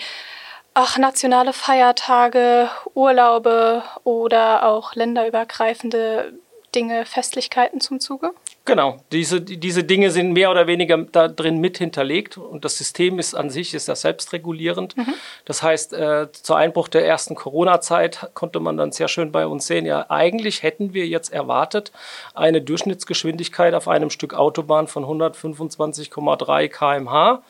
ach, 0.75 0.99
nationale 0.99 1.53
Feiertage, 1.53 2.71
Urlaube 2.95 3.83
oder 4.05 4.67
auch 4.67 4.95
länderübergreifende 4.95 6.35
Dinge, 6.75 7.07
Festlichkeiten 7.07 7.81
zum 7.81 7.99
Zuge? 7.99 8.33
Genau, 8.67 8.97
diese, 9.13 9.41
diese 9.41 9.85
Dinge 9.85 10.11
sind 10.11 10.33
mehr 10.33 10.51
oder 10.51 10.67
weniger 10.67 10.99
da 10.99 11.29
drin 11.29 11.59
mit 11.59 11.79
hinterlegt 11.79 12.37
und 12.37 12.65
das 12.65 12.77
System 12.77 13.21
ist 13.21 13.35
an 13.35 13.49
sich 13.49 13.75
ist 13.75 13.87
ja 13.87 13.95
selbstregulierend. 13.95 14.97
Mhm. 14.97 15.15
Das 15.45 15.63
heißt, 15.63 15.93
äh, 15.93 16.33
zu 16.33 16.53
Einbruch 16.53 16.89
der 16.89 17.07
ersten 17.07 17.37
Corona-Zeit 17.37 18.29
konnte 18.35 18.59
man 18.59 18.77
dann 18.77 18.91
sehr 18.91 19.07
schön 19.07 19.31
bei 19.31 19.47
uns 19.47 19.69
sehen, 19.69 19.87
ja, 19.87 20.07
eigentlich 20.09 20.65
hätten 20.65 20.95
wir 20.95 21.07
jetzt 21.07 21.33
erwartet 21.33 21.93
eine 22.35 22.61
Durchschnittsgeschwindigkeit 22.61 23.73
auf 23.73 23.87
einem 23.87 24.11
Stück 24.11 24.35
Autobahn 24.35 24.89
von 24.89 25.05
125,3 25.05 26.69
km/h. 26.69 27.43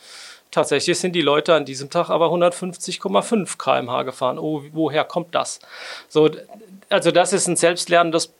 Tatsächlich 0.50 0.98
sind 0.98 1.14
die 1.14 1.22
Leute 1.22 1.54
an 1.54 1.64
diesem 1.64 1.88
Tag 1.88 2.10
aber 2.10 2.26
150,5 2.26 3.56
km/h 3.56 4.02
gefahren. 4.02 4.38
Oh, 4.38 4.62
woher 4.72 5.04
kommt 5.04 5.34
das? 5.34 5.60
So, 6.10 6.28
also 6.90 7.10
das 7.10 7.32
ist 7.32 7.46
ein 7.46 7.56
selbstlernendes 7.56 8.34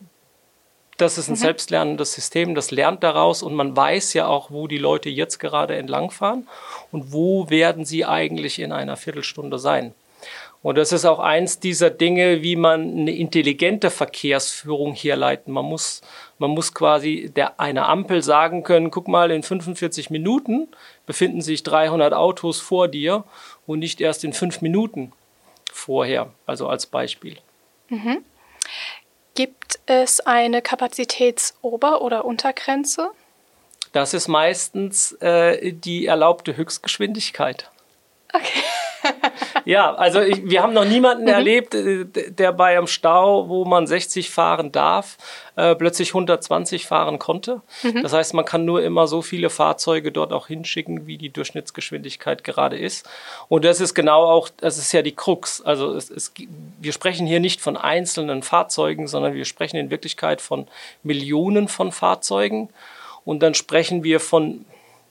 das 0.97 1.19
ist 1.19 1.29
ein 1.29 1.33
mhm. 1.33 1.37
selbstlernendes 1.37 2.15
System, 2.15 2.55
das 2.55 2.71
lernt 2.71 3.03
daraus 3.03 3.43
und 3.43 3.55
man 3.55 3.77
weiß 3.77 4.15
ja 4.15 4.27
auch, 4.27 4.51
wo 4.51 4.67
die 4.67 4.79
Leute 4.79 5.09
jetzt 5.09 5.39
gerade 5.39 5.77
entlangfahren 5.77 6.49
und 6.93 7.13
wo 7.13 7.51
werden 7.51 7.85
sie 7.85 8.05
eigentlich 8.05 8.59
in 8.59 8.73
einer 8.73 8.97
Viertelstunde 8.97 9.59
sein. 9.59 9.95
Und 10.63 10.79
das 10.79 10.91
ist 10.91 11.05
auch 11.05 11.21
eins 11.21 11.61
dieser 11.61 11.91
Dinge, 11.91 12.43
wie 12.43 12.57
man 12.57 12.91
eine 12.91 13.13
intelligente 13.13 13.89
Verkehrsführung 13.91 14.95
herleiten. 14.95 15.53
Man 15.53 15.65
muss, 15.65 16.01
man 16.39 16.51
muss 16.51 16.75
quasi 16.75 17.31
der, 17.35 17.61
einer 17.61 17.89
Ampel 17.89 18.21
sagen 18.23 18.65
können, 18.65 18.91
guck 18.91 19.07
mal, 19.07 19.31
in 19.31 19.45
45 19.45 20.11
Minuten 20.11 20.67
befinden 21.05 21.41
sich 21.41 21.63
300 21.63 22.15
Autos 22.15 22.59
vor 22.61 22.89
dir 22.89 23.23
und 23.67 23.79
nicht 23.79 24.01
erst 24.01 24.25
in 24.25 24.33
fünf 24.33 24.61
Minuten 24.61 25.13
vorher, 25.73 26.31
also 26.47 26.69
als 26.69 26.87
Beispiel. 26.87 27.37
Mhm. 27.89 28.25
Gibt 29.37 29.79
es 29.85 30.21
eine 30.21 30.63
Kapazitätsober- 30.63 32.01
oder 32.01 32.25
Untergrenze? 32.25 33.11
Das 33.93 34.15
ist 34.15 34.29
meistens 34.29 35.13
äh, 35.21 35.73
die 35.73 36.07
erlaubte 36.07 36.57
Höchstgeschwindigkeit. 36.57 37.71
Okay. 38.33 38.63
Ja, 39.65 39.95
also 39.95 40.21
ich, 40.21 40.49
wir 40.49 40.63
haben 40.63 40.73
noch 40.73 40.85
niemanden 40.85 41.25
mhm. 41.25 41.31
erlebt, 41.31 41.75
äh, 41.75 42.05
der 42.05 42.53
bei 42.53 42.77
einem 42.77 42.87
Stau, 42.87 43.49
wo 43.49 43.65
man 43.65 43.87
60 43.87 44.31
fahren 44.31 44.73
darf, 44.73 45.17
äh, 45.57 45.75
plötzlich 45.75 46.11
120 46.11 46.87
fahren 46.87 47.19
konnte. 47.19 47.63
Mhm. 47.83 48.03
Das 48.03 48.13
heißt, 48.13 48.35
man 48.35 48.45
kann 48.45 48.65
nur 48.65 48.83
immer 48.83 49.07
so 49.07 49.23
viele 49.23 49.51
Fahrzeuge 49.51 50.13
dort 50.13 50.33
auch 50.33 50.47
hinschicken, 50.47 51.07
wie 51.07 51.19
die 51.19 51.31
Durchschnittsgeschwindigkeit 51.31 52.45
gerade 52.45 52.79
ist. 52.79 53.09
Und 53.49 53.65
das 53.65 53.81
ist 53.81 53.95
genau 53.95 54.25
auch, 54.25 54.49
das 54.57 54.79
ist 54.79 54.93
ja 54.93 55.03
die 55.03 55.15
Krux. 55.15 55.61
Also 55.63 55.95
es, 55.95 56.11
es, 56.11 56.33
wir 56.81 56.93
sprechen 56.93 57.27
hier 57.27 57.41
nicht 57.41 57.61
von 57.61 57.77
einzelnen 57.77 58.43
Fahrzeugen, 58.43 59.09
sondern 59.09 59.35
wir 59.35 59.45
sprechen 59.45 59.77
in 59.77 59.91
Wirklichkeit 59.91 60.41
von 60.41 60.69
Millionen 61.03 61.69
von 61.69 61.93
Fahrzeugen. 61.93 62.69
Und 63.25 63.43
dann 63.43 63.55
sprechen 63.55 64.05
wir 64.05 64.21
von 64.21 64.65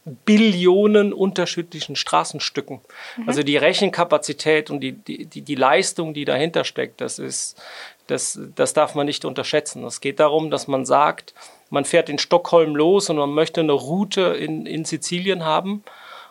Billionen 0.06 1.14
unterschiedlichen 1.14 1.96
Straßenstücken. 1.96 2.80
Mhm. 3.18 3.28
Also 3.28 3.42
die 3.42 3.58
Rechenkapazität 3.58 4.70
und 4.70 4.80
die, 4.80 4.92
die, 4.92 5.26
die, 5.26 5.56
Leistung, 5.56 6.14
die 6.14 6.26
dahinter 6.26 6.64
steckt, 6.64 7.02
das 7.02 7.18
ist, 7.18 7.60
das, 8.06 8.40
das 8.56 8.74
darf 8.74 8.94
man 8.94 9.08
nicht 9.08 9.26
unterschätzen. 9.26 9.84
Es 9.84 10.02
geht 10.02 10.20
darum, 10.20 10.52
dass 10.52 10.68
man 10.68 10.86
sagt, 10.86 11.34
man 11.72 11.86
fährt 11.86 12.10
in 12.10 12.20
Stockholm 12.20 12.76
los 12.76 13.10
und 13.10 13.18
man 13.18 13.32
möchte 13.32 13.62
eine 13.62 13.72
Route 13.72 14.22
in, 14.22 14.68
in 14.68 14.86
Sizilien 14.86 15.44
haben. 15.44 15.84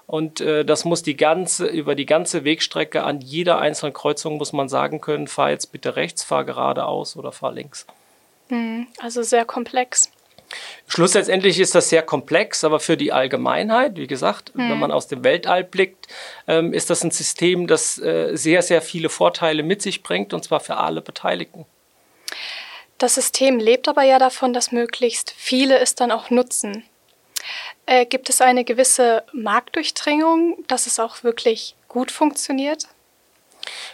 Und 0.07 0.40
äh, 0.40 0.64
das 0.64 0.85
muss 0.85 1.02
die 1.02 1.16
ganze, 1.16 1.66
über 1.66 1.97
die 1.97 2.07
ganze 2.07 2.45
Wegstrecke 2.45 3.02
an 3.02 3.21
jeder 3.21 3.59
einzelnen 3.59 3.95
Kreuzung 3.95 4.37
muss 4.37 4.52
man 4.52 4.69
sagen 4.69 5.00
können, 5.00 5.26
fahr 5.26 5.50
jetzt 5.50 5.73
bitte 5.73 5.97
rechts, 5.97 6.23
fahr 6.23 6.45
geradeaus 6.45 7.16
oder 7.16 7.33
fahr 7.33 7.52
links. 7.52 7.87
Mhm. 8.50 8.87
Also 9.00 9.23
sehr 9.23 9.45
komplex. 9.45 10.11
Schlussendlich 10.87 11.58
ist 11.61 11.75
das 11.75 11.88
sehr 11.88 12.02
komplex, 12.02 12.64
aber 12.64 12.80
für 12.80 12.96
die 12.96 13.12
Allgemeinheit, 13.12 13.96
wie 13.96 14.06
gesagt, 14.06 14.52
hm. 14.54 14.70
wenn 14.70 14.78
man 14.78 14.92
aus 14.92 15.08
dem 15.08 15.25
Weltall 15.25 15.64
blickt, 15.64 16.06
ähm, 16.46 16.73
ist 16.73 16.90
das 16.90 17.02
ein 17.04 17.11
System, 17.11 17.66
das 17.66 17.99
äh, 17.99 18.37
sehr, 18.37 18.62
sehr 18.62 18.82
viele 18.82 19.08
Vorteile 19.08 19.62
mit 19.62 19.82
sich 19.82 20.02
bringt, 20.02 20.34
und 20.34 20.44
zwar 20.44 20.61
für 20.61 20.76
alle 20.76 21.00
Beteiligten. 21.00 21.64
Das 22.99 23.16
System 23.16 23.58
lebt 23.58 23.88
aber 23.88 24.02
ja 24.02 24.18
davon, 24.18 24.52
dass 24.52 24.73
möglichst 24.73 25.34
viele 25.37 25.78
es 25.78 25.94
dann 25.94 26.11
auch 26.11 26.30
nutzen. 26.30 26.84
Äh, 27.87 28.06
gibt 28.06 28.30
es 28.30 28.40
eine 28.40 28.64
gewisse 28.64 29.25
Marktdurchdringung, 29.32 30.64
dass 30.68 30.87
es 30.87 30.99
auch 30.99 31.23
wirklich 31.23 31.75
gut 31.88 32.11
funktioniert? 32.11 32.88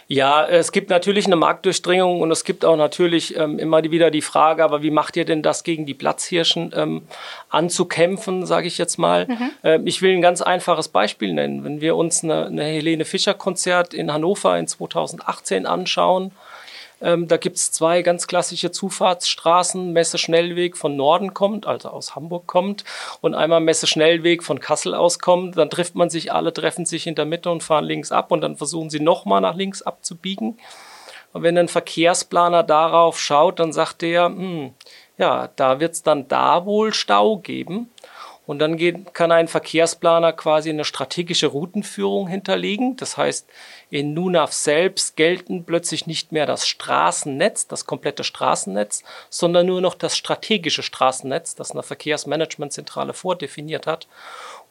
Ja, 0.07 0.45
es 0.45 0.71
gibt 0.71 0.89
natürlich 0.89 1.25
eine 1.25 1.35
Marktdurchdringung 1.37 2.21
und 2.21 2.31
es 2.31 2.43
gibt 2.43 2.65
auch 2.65 2.75
natürlich 2.75 3.37
ähm, 3.37 3.59
immer 3.59 3.81
wieder 3.83 4.11
die 4.11 4.21
Frage, 4.21 4.63
aber 4.63 4.83
wie 4.83 4.91
macht 4.91 5.15
ihr 5.15 5.25
denn 5.25 5.41
das 5.41 5.63
gegen 5.63 5.85
die 5.85 5.93
Platzhirschen 5.93 6.73
ähm, 6.75 7.03
anzukämpfen, 7.49 8.45
sage 8.45 8.67
ich 8.67 8.77
jetzt 8.77 8.97
mal. 8.97 9.27
Mhm. 9.27 9.51
Ähm, 9.63 9.87
ich 9.87 10.01
will 10.01 10.13
ein 10.13 10.21
ganz 10.21 10.41
einfaches 10.41 10.89
Beispiel 10.89 11.33
nennen. 11.33 11.63
Wenn 11.63 11.81
wir 11.81 11.95
uns 11.95 12.23
eine, 12.23 12.47
eine 12.47 12.63
Helene 12.63 13.05
Fischer 13.05 13.33
Konzert 13.33 13.93
in 13.93 14.11
Hannover 14.11 14.57
in 14.57 14.67
2018 14.67 15.65
anschauen, 15.65 16.31
ähm, 17.01 17.27
da 17.27 17.37
gibt 17.37 17.57
es 17.57 17.71
zwei 17.71 18.01
ganz 18.01 18.27
klassische 18.27 18.71
Zufahrtsstraßen. 18.71 19.91
Messe 19.91 20.17
Schnellweg 20.17 20.77
von 20.77 20.95
Norden 20.95 21.33
kommt, 21.33 21.65
also 21.67 21.89
aus 21.89 22.15
Hamburg 22.15 22.47
kommt, 22.47 22.83
und 23.21 23.35
einmal 23.35 23.59
Messe 23.59 23.87
Schnellweg 23.87 24.43
von 24.43 24.59
Kassel 24.59 24.93
aus 24.93 25.19
kommt. 25.19 25.57
Dann 25.57 25.69
trifft 25.69 25.95
man 25.95 26.09
sich, 26.09 26.31
alle 26.31 26.53
treffen 26.53 26.85
sich 26.85 27.07
in 27.07 27.15
der 27.15 27.25
Mitte 27.25 27.51
und 27.51 27.63
fahren 27.63 27.85
links 27.85 28.11
ab 28.11 28.31
und 28.31 28.41
dann 28.41 28.55
versuchen 28.55 28.89
sie 28.89 28.99
nochmal 28.99 29.41
nach 29.41 29.55
links 29.55 29.81
abzubiegen. 29.81 30.57
Und 31.33 31.43
wenn 31.43 31.57
ein 31.57 31.67
Verkehrsplaner 31.67 32.63
darauf 32.63 33.19
schaut, 33.19 33.59
dann 33.59 33.71
sagt 33.71 34.03
er, 34.03 34.25
hm, 34.25 34.73
ja, 35.17 35.49
da 35.55 35.79
wird 35.79 35.93
es 35.93 36.03
dann 36.03 36.27
da 36.27 36.65
wohl 36.65 36.93
Stau 36.93 37.37
geben. 37.37 37.90
Und 38.51 38.59
dann 38.59 38.75
geht, 38.75 39.13
kann 39.13 39.31
ein 39.31 39.47
Verkehrsplaner 39.47 40.33
quasi 40.33 40.69
eine 40.69 40.83
strategische 40.83 41.47
Routenführung 41.47 42.27
hinterlegen. 42.27 42.97
Das 42.97 43.15
heißt, 43.15 43.47
in 43.89 44.13
NUNAV 44.13 44.51
selbst 44.51 45.15
gelten 45.15 45.63
plötzlich 45.63 46.05
nicht 46.05 46.33
mehr 46.33 46.45
das 46.45 46.67
Straßennetz, 46.67 47.67
das 47.67 47.85
komplette 47.85 48.25
Straßennetz, 48.25 49.05
sondern 49.29 49.67
nur 49.67 49.79
noch 49.79 49.95
das 49.95 50.17
strategische 50.17 50.83
Straßennetz, 50.83 51.55
das 51.55 51.71
eine 51.71 51.81
Verkehrsmanagementzentrale 51.81 53.13
vordefiniert 53.13 53.87
hat. 53.87 54.09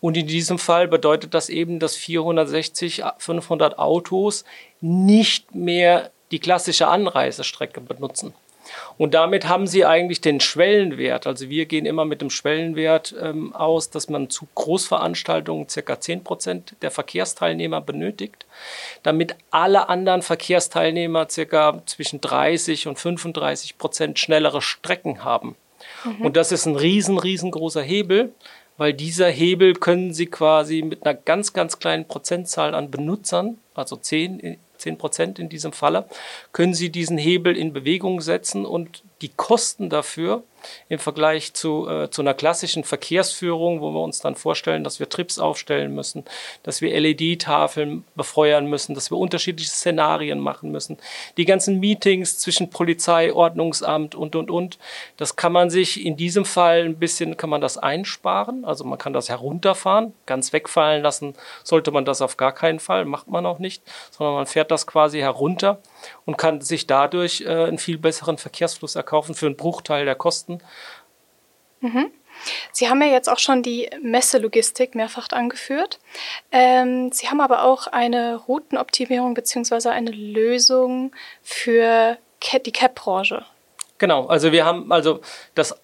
Und 0.02 0.14
in 0.18 0.26
diesem 0.26 0.58
Fall 0.58 0.86
bedeutet 0.86 1.32
das 1.32 1.48
eben, 1.48 1.78
dass 1.78 1.96
460, 1.96 3.02
500 3.16 3.78
Autos 3.78 4.44
nicht 4.82 5.54
mehr 5.54 6.10
die 6.32 6.38
klassische 6.38 6.86
Anreisestrecke 6.86 7.80
benutzen. 7.80 8.34
Und 8.98 9.14
damit 9.14 9.48
haben 9.48 9.66
sie 9.66 9.84
eigentlich 9.84 10.20
den 10.20 10.40
Schwellenwert. 10.40 11.26
Also 11.26 11.48
wir 11.48 11.66
gehen 11.66 11.86
immer 11.86 12.04
mit 12.04 12.20
dem 12.20 12.30
Schwellenwert 12.30 13.14
ähm, 13.20 13.54
aus, 13.54 13.90
dass 13.90 14.08
man 14.08 14.30
zu 14.30 14.46
Großveranstaltungen 14.54 15.68
circa 15.68 16.00
10 16.00 16.24
Prozent 16.24 16.74
der 16.82 16.90
Verkehrsteilnehmer 16.90 17.80
benötigt, 17.80 18.46
damit 19.02 19.36
alle 19.50 19.88
anderen 19.88 20.22
Verkehrsteilnehmer 20.22 21.28
circa 21.30 21.82
zwischen 21.86 22.20
30 22.20 22.88
und 22.88 22.98
35 22.98 23.78
Prozent 23.78 24.18
schnellere 24.18 24.62
Strecken 24.62 25.24
haben. 25.24 25.56
Mhm. 26.04 26.26
Und 26.26 26.36
das 26.36 26.52
ist 26.52 26.66
ein 26.66 26.76
riesen, 26.76 27.18
riesengroßer 27.18 27.82
Hebel, 27.82 28.32
weil 28.76 28.94
dieser 28.94 29.28
Hebel 29.28 29.74
können 29.74 30.14
Sie 30.14 30.26
quasi 30.26 30.82
mit 30.82 31.04
einer 31.04 31.14
ganz, 31.14 31.52
ganz 31.52 31.78
kleinen 31.78 32.06
Prozentzahl 32.06 32.74
an 32.74 32.90
Benutzern, 32.90 33.58
also 33.74 33.96
10 33.96 34.58
10 34.80 34.98
Prozent 34.98 35.38
in 35.38 35.48
diesem 35.48 35.72
Falle, 35.72 36.06
können 36.52 36.74
Sie 36.74 36.90
diesen 36.90 37.18
Hebel 37.18 37.56
in 37.56 37.72
Bewegung 37.72 38.20
setzen 38.20 38.66
und 38.66 39.04
die 39.22 39.28
Kosten 39.28 39.90
dafür 39.90 40.44
im 40.88 40.98
Vergleich 40.98 41.54
zu, 41.54 41.88
äh, 41.88 42.10
zu 42.10 42.22
einer 42.22 42.34
klassischen 42.34 42.84
Verkehrsführung, 42.84 43.80
wo 43.80 43.90
wir 43.92 44.02
uns 44.02 44.20
dann 44.20 44.34
vorstellen, 44.34 44.84
dass 44.84 45.00
wir 45.00 45.08
Trips 45.08 45.38
aufstellen 45.38 45.94
müssen, 45.94 46.24
dass 46.62 46.80
wir 46.80 46.98
LED-Tafeln 46.98 48.04
befeuern 48.14 48.66
müssen, 48.66 48.94
dass 48.94 49.10
wir 49.10 49.18
unterschiedliche 49.18 49.70
Szenarien 49.70 50.38
machen 50.38 50.70
müssen, 50.70 50.98
die 51.36 51.44
ganzen 51.44 51.80
Meetings 51.80 52.38
zwischen 52.38 52.70
Polizei, 52.70 53.32
Ordnungsamt 53.32 54.14
und, 54.14 54.36
und, 54.36 54.50
und. 54.50 54.78
Das 55.16 55.36
kann 55.36 55.52
man 55.52 55.70
sich 55.70 56.04
in 56.04 56.16
diesem 56.16 56.44
Fall 56.44 56.84
ein 56.84 56.98
bisschen, 56.98 57.36
kann 57.36 57.50
man 57.50 57.60
das 57.60 57.78
einsparen, 57.78 58.64
also 58.64 58.84
man 58.84 58.98
kann 58.98 59.12
das 59.12 59.28
herunterfahren, 59.28 60.12
ganz 60.26 60.52
wegfallen 60.52 61.02
lassen 61.02 61.34
sollte 61.64 61.90
man 61.90 62.04
das 62.04 62.22
auf 62.22 62.36
gar 62.36 62.52
keinen 62.52 62.80
Fall, 62.80 63.04
macht 63.04 63.28
man 63.28 63.46
auch 63.46 63.58
nicht, 63.58 63.82
sondern 64.10 64.34
man 64.34 64.46
fährt 64.46 64.70
das 64.70 64.86
quasi 64.86 65.20
herunter 65.20 65.78
und 66.24 66.36
kann 66.36 66.60
sich 66.60 66.86
dadurch 66.86 67.42
äh, 67.42 67.48
einen 67.48 67.78
viel 67.78 67.98
besseren 67.98 68.38
Verkehrsfluss 68.38 68.96
erkaufen 68.96 69.09
für 69.34 69.46
einen 69.46 69.56
Bruchteil 69.56 70.04
der 70.04 70.14
Kosten. 70.14 70.60
Mhm. 71.80 72.10
Sie 72.72 72.88
haben 72.88 73.02
ja 73.02 73.08
jetzt 73.08 73.28
auch 73.28 73.38
schon 73.38 73.62
die 73.62 73.90
Messelogistik 74.02 74.94
mehrfach 74.94 75.28
angeführt. 75.30 75.98
Ähm, 76.52 77.12
Sie 77.12 77.28
haben 77.28 77.40
aber 77.40 77.64
auch 77.64 77.86
eine 77.86 78.36
Routenoptimierung 78.36 79.34
bzw. 79.34 79.90
eine 79.90 80.10
Lösung 80.10 81.12
für 81.42 82.16
die 82.64 82.72
CAP-Branche. 82.72 83.44
Genau, 83.98 84.26
also 84.26 84.52
wir 84.52 84.64
haben 84.64 84.90
also 84.90 85.20
das 85.54 85.78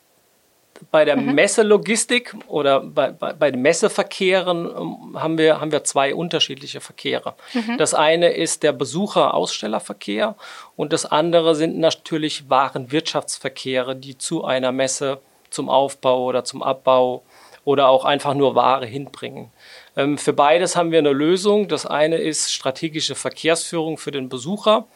bei 0.91 1.05
der 1.05 1.17
mhm. 1.17 1.35
Messelogistik 1.35 2.35
oder 2.49 2.81
bei, 2.81 3.11
bei, 3.11 3.33
bei 3.33 3.51
den 3.51 3.63
Messeverkehren 3.63 4.67
ähm, 4.67 5.21
haben, 5.21 5.39
wir, 5.39 5.61
haben 5.61 5.73
wir 5.73 5.85
zwei 5.85 6.15
unterschiedliche 6.15 6.81
Verkehre. 6.81 7.35
Mhm. 7.55 7.79
Das 7.79 7.95
eine 7.95 8.31
ist 8.31 8.63
der 8.63 8.73
Besucher-Ausstellerverkehr 8.73 10.37
und 10.77 10.93
das 10.93 11.07
andere 11.07 11.55
sind 11.55 11.79
natürlich 11.79 12.49
Warenwirtschaftsverkehre, 12.49 13.97
die 13.97 14.19
zu 14.19 14.45
einer 14.45 14.73
Messe 14.73 15.19
zum 15.51 15.69
Aufbau 15.69 16.25
oder 16.25 16.45
zum 16.45 16.63
Abbau 16.63 17.23
oder 17.65 17.89
auch 17.89 18.05
einfach 18.05 18.35
nur 18.35 18.55
Ware 18.55 18.87
hinbringen. 18.87 19.51
Ähm, 19.97 20.19
für 20.19 20.33
beides 20.33 20.77
haben 20.77 20.93
wir 20.93 21.01
eine 21.01 21.13
Lösung. 21.13 21.69
Das 21.69 21.85
eine 21.85 22.17
ist 22.17 22.53
strategische 22.53 23.15
Verkehrsführung 23.15 23.99
für 23.99 24.13
den 24.13 24.29
Besucher. 24.29 24.87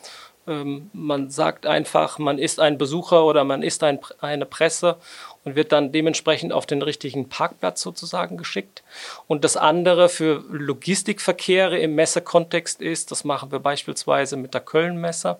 Ähm, 0.47 0.91
man 0.93 1.31
sagt 1.31 1.67
einfach, 1.67 2.19
man 2.19 2.39
ist 2.39 2.61
ein 2.61 2.79
Besucher 2.79 3.25
oder 3.25 3.45
man 3.45 3.63
ist 3.63 3.83
ein, 3.83 3.99
eine 4.21 4.47
Presse 4.47 4.97
und 5.44 5.56
wird 5.56 5.73
dann 5.73 5.92
dementsprechend 5.92 6.52
auf 6.52 6.66
den 6.66 6.82
richtigen 6.82 7.28
Parkplatz 7.28 7.80
sozusagen 7.80 8.37
geschickt. 8.37 8.82
Und 9.26 9.44
das 9.44 9.56
andere 9.56 10.09
für 10.09 10.44
Logistikverkehre 10.50 11.78
im 11.78 11.94
Messekontext 11.94 12.80
ist, 12.80 13.11
das 13.11 13.25
machen 13.25 13.50
wir 13.52 13.61
beispielsweise 13.61 14.37
mit 14.37 14.54
der 14.54 14.61
Köln-Messe, 14.61 15.38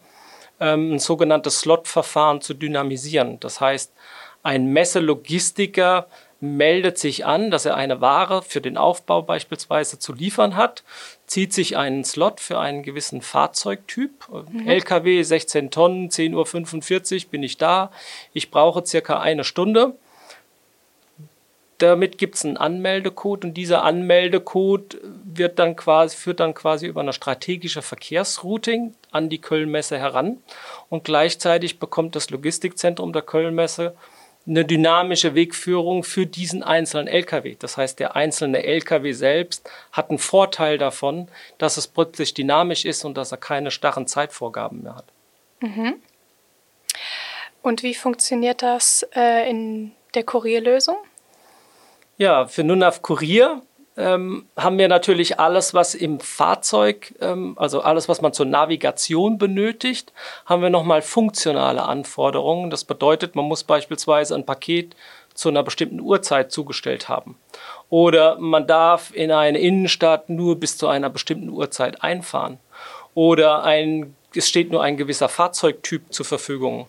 ähm, 0.59 0.95
ein 0.95 0.99
sogenanntes 0.99 1.61
Slot-Verfahren 1.61 2.41
zu 2.41 2.55
dynamisieren. 2.55 3.41
Das 3.41 3.61
heißt, 3.61 3.93
ein 4.43 4.67
Messelogistiker 4.67 6.07
meldet 6.41 6.99
sich 6.99 7.27
an, 7.27 7.51
dass 7.51 7.67
er 7.67 7.77
eine 7.77 8.01
Ware 8.01 8.43
für 8.43 8.63
den 8.63 8.79
Aufbau 8.79 9.21
beispielsweise 9.21 9.99
zu 9.99 10.15
liefern 10.15 10.57
hat, 10.57 10.83
zieht 11.31 11.53
sich 11.53 11.77
einen 11.77 12.03
Slot 12.03 12.41
für 12.41 12.59
einen 12.59 12.83
gewissen 12.83 13.23
Fahrzeugtyp, 13.23 14.11
mhm. 14.51 14.67
LKW 14.67 15.23
16 15.23 15.71
Tonnen, 15.71 16.11
10.45 16.11 17.25
Uhr 17.25 17.31
bin 17.31 17.45
ich 17.45 17.57
da, 17.57 17.93
ich 18.33 18.51
brauche 18.51 18.85
circa 18.85 19.21
eine 19.21 19.45
Stunde. 19.45 19.95
Damit 21.79 22.19
gibt 22.19 22.35
es 22.35 22.45
einen 22.45 22.57
Anmeldecode 22.57 23.45
und 23.45 23.55
dieser 23.55 23.85
Anmeldecode 23.85 24.99
wird 25.23 25.61
dann 25.61 25.77
quasi, 25.77 26.17
führt 26.17 26.41
dann 26.41 26.53
quasi 26.53 26.89
über 26.89 27.01
eine 27.01 27.13
strategische 27.13 27.81
Verkehrsrouting 27.81 28.95
an 29.13 29.29
die 29.29 29.41
Kölnmesse 29.41 29.99
heran 29.99 30.39
und 30.89 31.05
gleichzeitig 31.05 31.79
bekommt 31.79 32.17
das 32.17 32.31
Logistikzentrum 32.31 33.13
der 33.13 33.23
Kölnmesse 33.23 33.95
eine 34.51 34.65
dynamische 34.65 35.35
Wegführung 35.35 36.03
für 36.03 36.27
diesen 36.27 36.63
einzelnen 36.63 37.07
LKW. 37.07 37.57
Das 37.59 37.77
heißt, 37.77 38.01
der 38.01 38.17
einzelne 38.17 38.65
LKW 38.65 39.13
selbst 39.13 39.71
hat 39.93 40.11
einen 40.11 40.19
Vorteil 40.19 40.77
davon, 40.77 41.29
dass 41.59 41.77
es 41.77 41.87
plötzlich 41.87 42.35
dynamisch 42.35 42.85
ist 42.85 43.05
und 43.05 43.17
dass 43.17 43.31
er 43.31 43.39
keine 43.39 43.71
starren 43.71 44.09
Zeitvorgaben 44.09 44.83
mehr 44.83 44.97
hat. 44.97 45.07
Mhm. 45.61 45.95
Und 47.63 47.83
wie 47.85 47.95
funktioniert 47.95 48.63
das 48.63 49.07
äh, 49.15 49.49
in 49.49 49.93
der 50.15 50.25
Kurierlösung? 50.25 50.97
Ja, 52.19 52.47
für 52.47 52.65
Nunav 52.65 53.03
Kurier 53.03 53.63
ähm, 53.97 54.47
haben 54.57 54.79
wir 54.79 54.89
natürlich 54.89 55.41
alles, 55.41 55.75
was 55.75 55.95
im 55.95 56.21
Fahrzeug, 56.21 57.15
ähm, 57.21 57.55
also 57.59 57.81
alles, 57.81 58.09
was 58.09 58.21
man 58.21 58.33
zur 58.33 58.47
Navigation 58.47 59.37
benötigt, 59.37 60.13
haben 60.47 60.63
wir 60.63 60.71
nochmal 60.71 61.03
funktionale 61.03 61.83
Anforderungen. 61.83 62.71
Das 62.71 62.85
bedeutet, 62.85 63.35
man 63.35 63.47
muss 63.47 63.65
beispielsweise 63.65 64.35
ein 64.35 64.47
Paket 64.47 64.95
zu 65.35 65.49
einer 65.49 65.63
bestimmten 65.63 66.01
Uhrzeit 66.01 66.53
zugestellt 66.53 67.09
haben. 67.09 67.37
Oder 67.89 68.39
man 68.39 68.67
darf 68.67 69.15
in 69.15 69.33
eine 69.33 69.59
Innenstadt 69.59 70.29
nur 70.29 70.57
bis 70.57 70.79
zu 70.79 70.87
einer 70.87 71.11
bestimmten 71.11 71.49
Uhrzeit 71.49 72.03
einfahren. 72.03 72.59
Oder 73.15 73.65
ein, 73.65 74.15
es 74.35 74.49
steht 74.49 74.71
nur 74.71 74.83
ein 74.83 74.97
gewisser 74.97 75.29
Fahrzeugtyp 75.29 76.13
zur 76.13 76.27
Verfügung. 76.27 76.87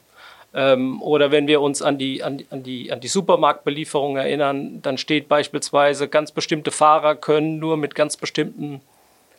Ähm, 0.54 1.02
oder 1.02 1.32
wenn 1.32 1.48
wir 1.48 1.62
uns 1.62 1.82
an 1.82 1.98
die, 1.98 2.24
an, 2.24 2.44
an, 2.50 2.64
die, 2.64 2.92
an 2.92 3.00
die 3.00 3.08
Supermarktbelieferung 3.08 4.18
erinnern, 4.18 4.82
dann 4.82 4.98
steht 4.98 5.30
beispielsweise, 5.30 6.08
ganz 6.08 6.32
bestimmte 6.32 6.72
Fahrer 6.72 7.16
können 7.16 7.60
nur 7.60 7.78
mit 7.78 7.96
ganz 7.96 8.18
bestimmten 8.18 8.82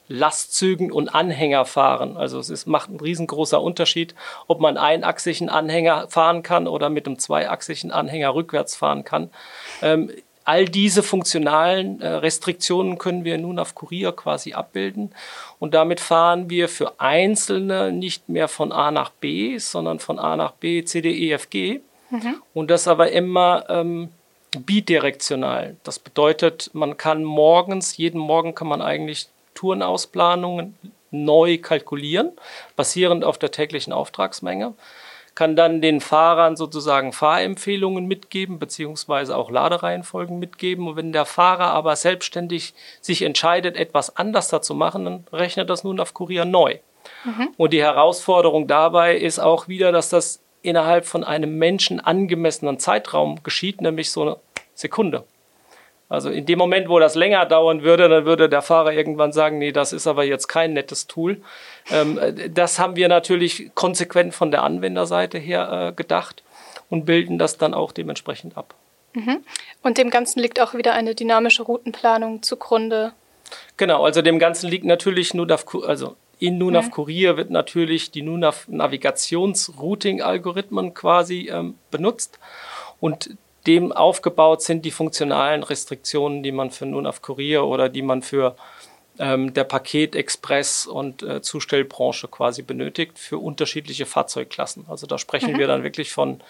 Lastzügen 0.09 0.91
und 0.91 1.15
Anhänger 1.15 1.65
fahren. 1.65 2.17
Also 2.17 2.39
es 2.39 2.51
ist, 2.51 2.67
macht 2.67 2.89
einen 2.89 3.01
riesengroßer 3.01 3.61
Unterschied, 3.61 4.15
ob 4.47 4.61
man 4.61 4.77
einachsigen 4.77 5.49
Anhänger 5.49 6.09
fahren 6.09 6.43
kann 6.43 6.67
oder 6.67 6.91
mit 6.91 7.07
einem 7.07 7.19
zweiachsigen 7.19 7.91
Anhänger 7.93 8.35
rückwärts 8.35 8.77
fahren 8.77 9.05
kann. 9.05 9.31
Ähm, 9.81 10.11
all 10.45 10.65
diese 10.65 11.03
funktionalen 11.03 12.01
äh, 12.01 12.09
Restriktionen 12.09 12.99
können 12.99 13.25
wir 13.25 13.39
nun 13.39 13.59
auf 13.59 13.75
Kurier 13.75 14.13
quasi 14.13 14.53
abbilden. 14.53 15.15
Und 15.59 15.75
damit 15.75 16.01
fahren 16.01 16.51
wir 16.51 16.69
für 16.69 17.01
Einzelne 17.01 17.93
nicht 17.93 18.29
mehr 18.29 18.49
von 18.49 18.73
A 18.73 18.91
nach 18.91 19.11
B, 19.11 19.59
sondern 19.59 19.99
von 19.99 20.19
A 20.19 20.37
nach 20.37 20.53
B, 20.53 20.85
C, 20.85 21.01
D, 21.01 21.11
E, 21.11 21.33
F, 21.33 21.51
G. 21.51 21.81
Mhm. 22.11 22.43
Und 22.55 22.71
das 22.71 22.89
aber 22.89 23.13
immer 23.13 23.65
ähm, 23.69 24.09
bidirektional. 24.59 25.77
Das 25.85 25.99
bedeutet, 25.99 26.71
man 26.73 26.97
kann 26.97 27.25
morgens, 27.25 27.97
jeden 27.97 28.21
Morgen 28.21 28.55
kann 28.55 28.69
man 28.69 28.83
eigentlich 28.83 29.29
Tourenausplanungen 29.55 30.77
neu 31.11 31.59
kalkulieren, 31.59 32.33
basierend 32.75 33.25
auf 33.25 33.39
der 33.39 33.51
täglichen 33.51 33.93
Auftragsmenge 33.93 34.75
kann 35.35 35.57
dann 35.57 35.81
den 35.81 36.01
Fahrern 36.01 36.57
sozusagen 36.57 37.13
Fahrempfehlungen 37.13 38.07
mitgeben, 38.07 38.59
beziehungsweise 38.59 39.37
auch 39.37 39.51
Ladereihenfolgen 39.51 40.39
mitgeben. 40.39 40.89
Und 40.89 40.97
wenn 40.97 41.13
der 41.13 41.25
Fahrer 41.25 41.69
aber 41.69 41.97
selbstständig 41.97 42.75
sich 43.01 43.23
entscheidet, 43.23 43.77
etwas 43.77 44.17
anders 44.17 44.49
dazu 44.49 44.75
machen, 44.75 45.05
dann 45.05 45.25
rechnet 45.33 45.71
das 45.71 45.85
nun 45.85 46.01
auf 46.01 46.15
Kurier 46.15 46.45
neu. 46.45 46.79
Mhm. 47.25 47.49
Und 47.57 47.73
die 47.73 47.83
Herausforderung 47.83 48.67
dabei 48.67 49.17
ist 49.17 49.39
auch 49.39 49.69
wieder, 49.69 49.91
dass 49.93 50.09
das 50.09 50.41
innerhalb 50.63 51.07
von 51.07 51.25
einem 51.25 51.59
Menschen 51.59 52.01
angemessenen 52.01 52.79
Zeitraum 52.79 53.43
geschieht, 53.43 53.81
nämlich 53.81 54.11
so 54.11 54.23
eine 54.23 54.37
Sekunde. 54.75 55.25
Also 56.13 56.29
in 56.29 56.45
dem 56.45 56.59
Moment, 56.59 56.91
wo 56.91 56.99
das 56.99 57.15
länger 57.15 57.47
dauern 57.47 57.83
würde, 57.83 58.07
dann 58.07 58.27
würde 58.27 58.51
der 58.51 58.61
Fahrer 58.61 58.93
irgendwann 58.93 59.33
sagen, 59.33 59.57
nee, 59.57 59.73
das 59.73 59.95
ist 59.95 60.07
aber 60.07 60.25
jetzt 60.25 60.47
kein 60.47 60.75
nettes 60.75 61.07
Tool. 61.07 61.41
Ähm, 61.91 62.21
das 62.51 62.79
haben 62.79 62.97
wir 62.97 63.09
natürlich 63.09 63.71
konsequent 63.75 64.35
von 64.35 64.51
der 64.51 64.63
Anwenderseite 64.63 65.39
her 65.39 65.89
äh, 65.89 65.93
gedacht 65.95 66.43
und 66.91 67.07
bilden 67.07 67.39
das 67.39 67.57
dann 67.57 67.73
auch 67.73 67.93
dementsprechend 67.93 68.59
ab. 68.59 68.75
Mhm. 69.15 69.43
Und 69.83 69.97
dem 69.97 70.11
Ganzen 70.11 70.41
liegt 70.41 70.61
auch 70.61 70.75
wieder 70.75 70.93
eine 70.93 71.15
dynamische 71.15 71.63
Routenplanung 71.63 72.43
zugrunde. 72.43 73.15
Genau, 73.79 74.05
also 74.05 74.21
dem 74.21 74.39
Ganzen 74.39 74.69
liegt 74.69 74.85
natürlich 74.85 75.33
nur, 75.33 75.47
also 75.87 76.17
in 76.39 76.59
Nunav 76.59 76.89
mhm. 76.89 76.91
Kurier 76.91 77.39
wird 77.39 77.49
natürlich 77.49 78.11
die 78.11 78.21
Nunav 78.21 78.69
Navigations-Routing-Algorithmen 78.69 80.93
quasi 80.93 81.49
ähm, 81.51 81.79
benutzt. 81.91 82.39
Und 83.01 83.31
dem 83.67 83.93
aufgebaut 83.93 84.63
sind 84.63 84.85
die 84.85 84.91
funktionalen 84.91 85.63
Restriktionen, 85.63 86.43
die 86.43 86.53
man 86.53 86.71
für 86.71 86.87
nun 86.87 87.07
auf 87.07 87.23
Kurier 87.23 87.65
oder 87.65 87.89
die 87.89 88.03
man 88.03 88.23
für 88.23 88.57
ähm, 89.19 89.53
der 89.53 89.65
Paket, 89.65 90.17
Express 90.17 90.87
und 90.87 91.23
äh, 91.23 91.43
Zustellbranche 91.43 92.29
quasi 92.29 92.63
benötigt 92.63 93.19
für 93.19 93.39
unterschiedliche 93.39 94.07
Fahrzeugklassen. 94.07 94.87
Also 94.89 95.07
da 95.07 95.19
sprechen 95.19 95.53
mhm. 95.53 95.59
wir 95.59 95.67
dann 95.67 95.83
wirklich 95.83 96.13
von, 96.13 96.41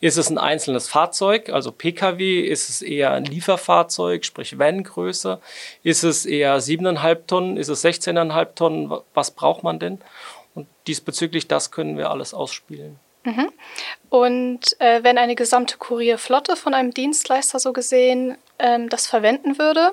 ist 0.00 0.16
es 0.18 0.30
ein 0.30 0.38
einzelnes 0.38 0.88
Fahrzeug, 0.88 1.50
also 1.50 1.72
Pkw, 1.72 2.40
ist 2.40 2.68
es 2.68 2.80
eher 2.80 3.10
ein 3.10 3.24
Lieferfahrzeug, 3.24 4.24
sprich 4.24 4.58
Van-Größe, 4.58 5.40
ist 5.82 6.04
es 6.04 6.24
eher 6.24 6.60
7,5 6.60 7.26
Tonnen, 7.26 7.56
ist 7.56 7.68
es 7.68 7.84
16,5 7.84 8.54
Tonnen, 8.54 8.92
was 9.14 9.32
braucht 9.32 9.64
man 9.64 9.78
denn? 9.78 9.98
Und 10.54 10.68
diesbezüglich 10.86 11.48
das 11.48 11.70
können 11.70 11.96
wir 11.98 12.10
alles 12.10 12.34
ausspielen. 12.34 12.98
Mhm. 13.24 13.52
Und 14.10 14.80
äh, 14.80 15.02
wenn 15.04 15.18
eine 15.18 15.34
gesamte 15.34 15.78
Kurierflotte 15.78 16.56
von 16.56 16.74
einem 16.74 16.92
Dienstleister 16.92 17.58
so 17.58 17.72
gesehen 17.72 18.36
ähm, 18.58 18.88
das 18.88 19.06
verwenden 19.06 19.58
würde, 19.58 19.92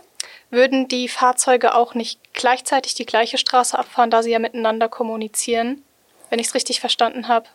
Würden 0.51 0.87
die 0.87 1.07
Fahrzeuge 1.07 1.75
auch 1.75 1.93
nicht 1.93 2.19
gleichzeitig 2.33 2.95
die 2.95 3.05
gleiche 3.05 3.37
Straße 3.37 3.77
abfahren, 3.77 4.09
da 4.09 4.23
sie 4.23 4.31
ja 4.31 4.39
miteinander 4.39 4.89
kommunizieren, 4.89 5.83
wenn 6.29 6.39
ich 6.39 6.47
es 6.47 6.55
richtig 6.55 6.79
verstanden 6.79 7.27
habe? 7.27 7.47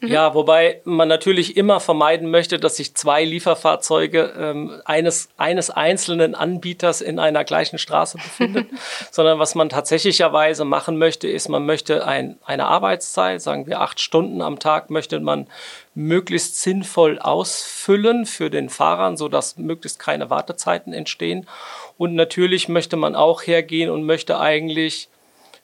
Mhm. 0.00 0.08
Ja, 0.08 0.34
wobei 0.34 0.80
man 0.84 1.08
natürlich 1.08 1.56
immer 1.56 1.80
vermeiden 1.80 2.30
möchte, 2.30 2.58
dass 2.58 2.76
sich 2.76 2.94
zwei 2.94 3.24
Lieferfahrzeuge 3.24 4.32
ähm, 4.38 4.80
eines, 4.84 5.28
eines 5.36 5.70
einzelnen 5.70 6.36
Anbieters 6.36 7.00
in 7.00 7.18
einer 7.18 7.42
gleichen 7.42 7.78
Straße 7.78 8.18
befinden, 8.18 8.68
sondern 9.10 9.40
was 9.40 9.56
man 9.56 9.68
tatsächlicherweise 9.68 10.64
machen 10.64 10.98
möchte, 10.98 11.26
ist, 11.26 11.48
man 11.48 11.66
möchte 11.66 12.06
ein, 12.06 12.38
eine 12.44 12.66
Arbeitszeit, 12.66 13.42
sagen 13.42 13.66
wir 13.66 13.80
acht 13.80 13.98
Stunden 13.98 14.40
am 14.40 14.60
Tag, 14.60 14.90
möchte 14.90 15.18
man 15.18 15.48
möglichst 15.96 16.62
sinnvoll 16.62 17.18
ausfüllen 17.18 18.24
für 18.24 18.50
den 18.50 18.68
Fahrern, 18.68 19.16
sodass 19.16 19.56
möglichst 19.56 19.98
keine 19.98 20.30
Wartezeiten 20.30 20.92
entstehen. 20.92 21.48
Und 21.96 22.14
natürlich 22.14 22.68
möchte 22.68 22.96
man 22.96 23.16
auch 23.16 23.42
hergehen 23.42 23.90
und 23.90 24.04
möchte 24.04 24.38
eigentlich 24.38 25.08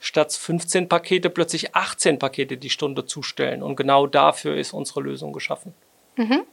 statt 0.05 0.33
15 0.33 0.87
Pakete 0.87 1.29
plötzlich 1.29 1.75
18 1.75 2.19
Pakete 2.19 2.57
die 2.57 2.69
Stunde 2.69 3.05
zustellen. 3.05 3.63
Und 3.63 3.75
genau 3.75 4.07
dafür 4.07 4.55
ist 4.55 4.73
unsere 4.73 5.01
Lösung 5.01 5.33
geschaffen. 5.33 5.73
Mhm. 6.15 6.43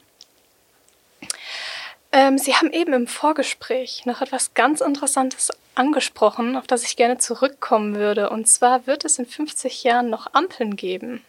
Ähm, 2.11 2.37
Sie 2.37 2.55
haben 2.55 2.71
eben 2.71 2.93
im 2.93 3.07
Vorgespräch 3.07 4.05
noch 4.05 4.21
etwas 4.21 4.53
ganz 4.53 4.81
Interessantes 4.81 5.51
angesprochen, 5.75 6.55
auf 6.55 6.67
das 6.67 6.83
ich 6.83 6.95
gerne 6.95 7.17
zurückkommen 7.17 7.95
würde. 7.95 8.29
Und 8.29 8.47
zwar 8.47 8.87
wird 8.87 9.05
es 9.05 9.17
in 9.19 9.25
50 9.25 9.83
Jahren 9.83 10.09
noch 10.09 10.33
Ampeln 10.33 10.75
geben. 10.75 11.23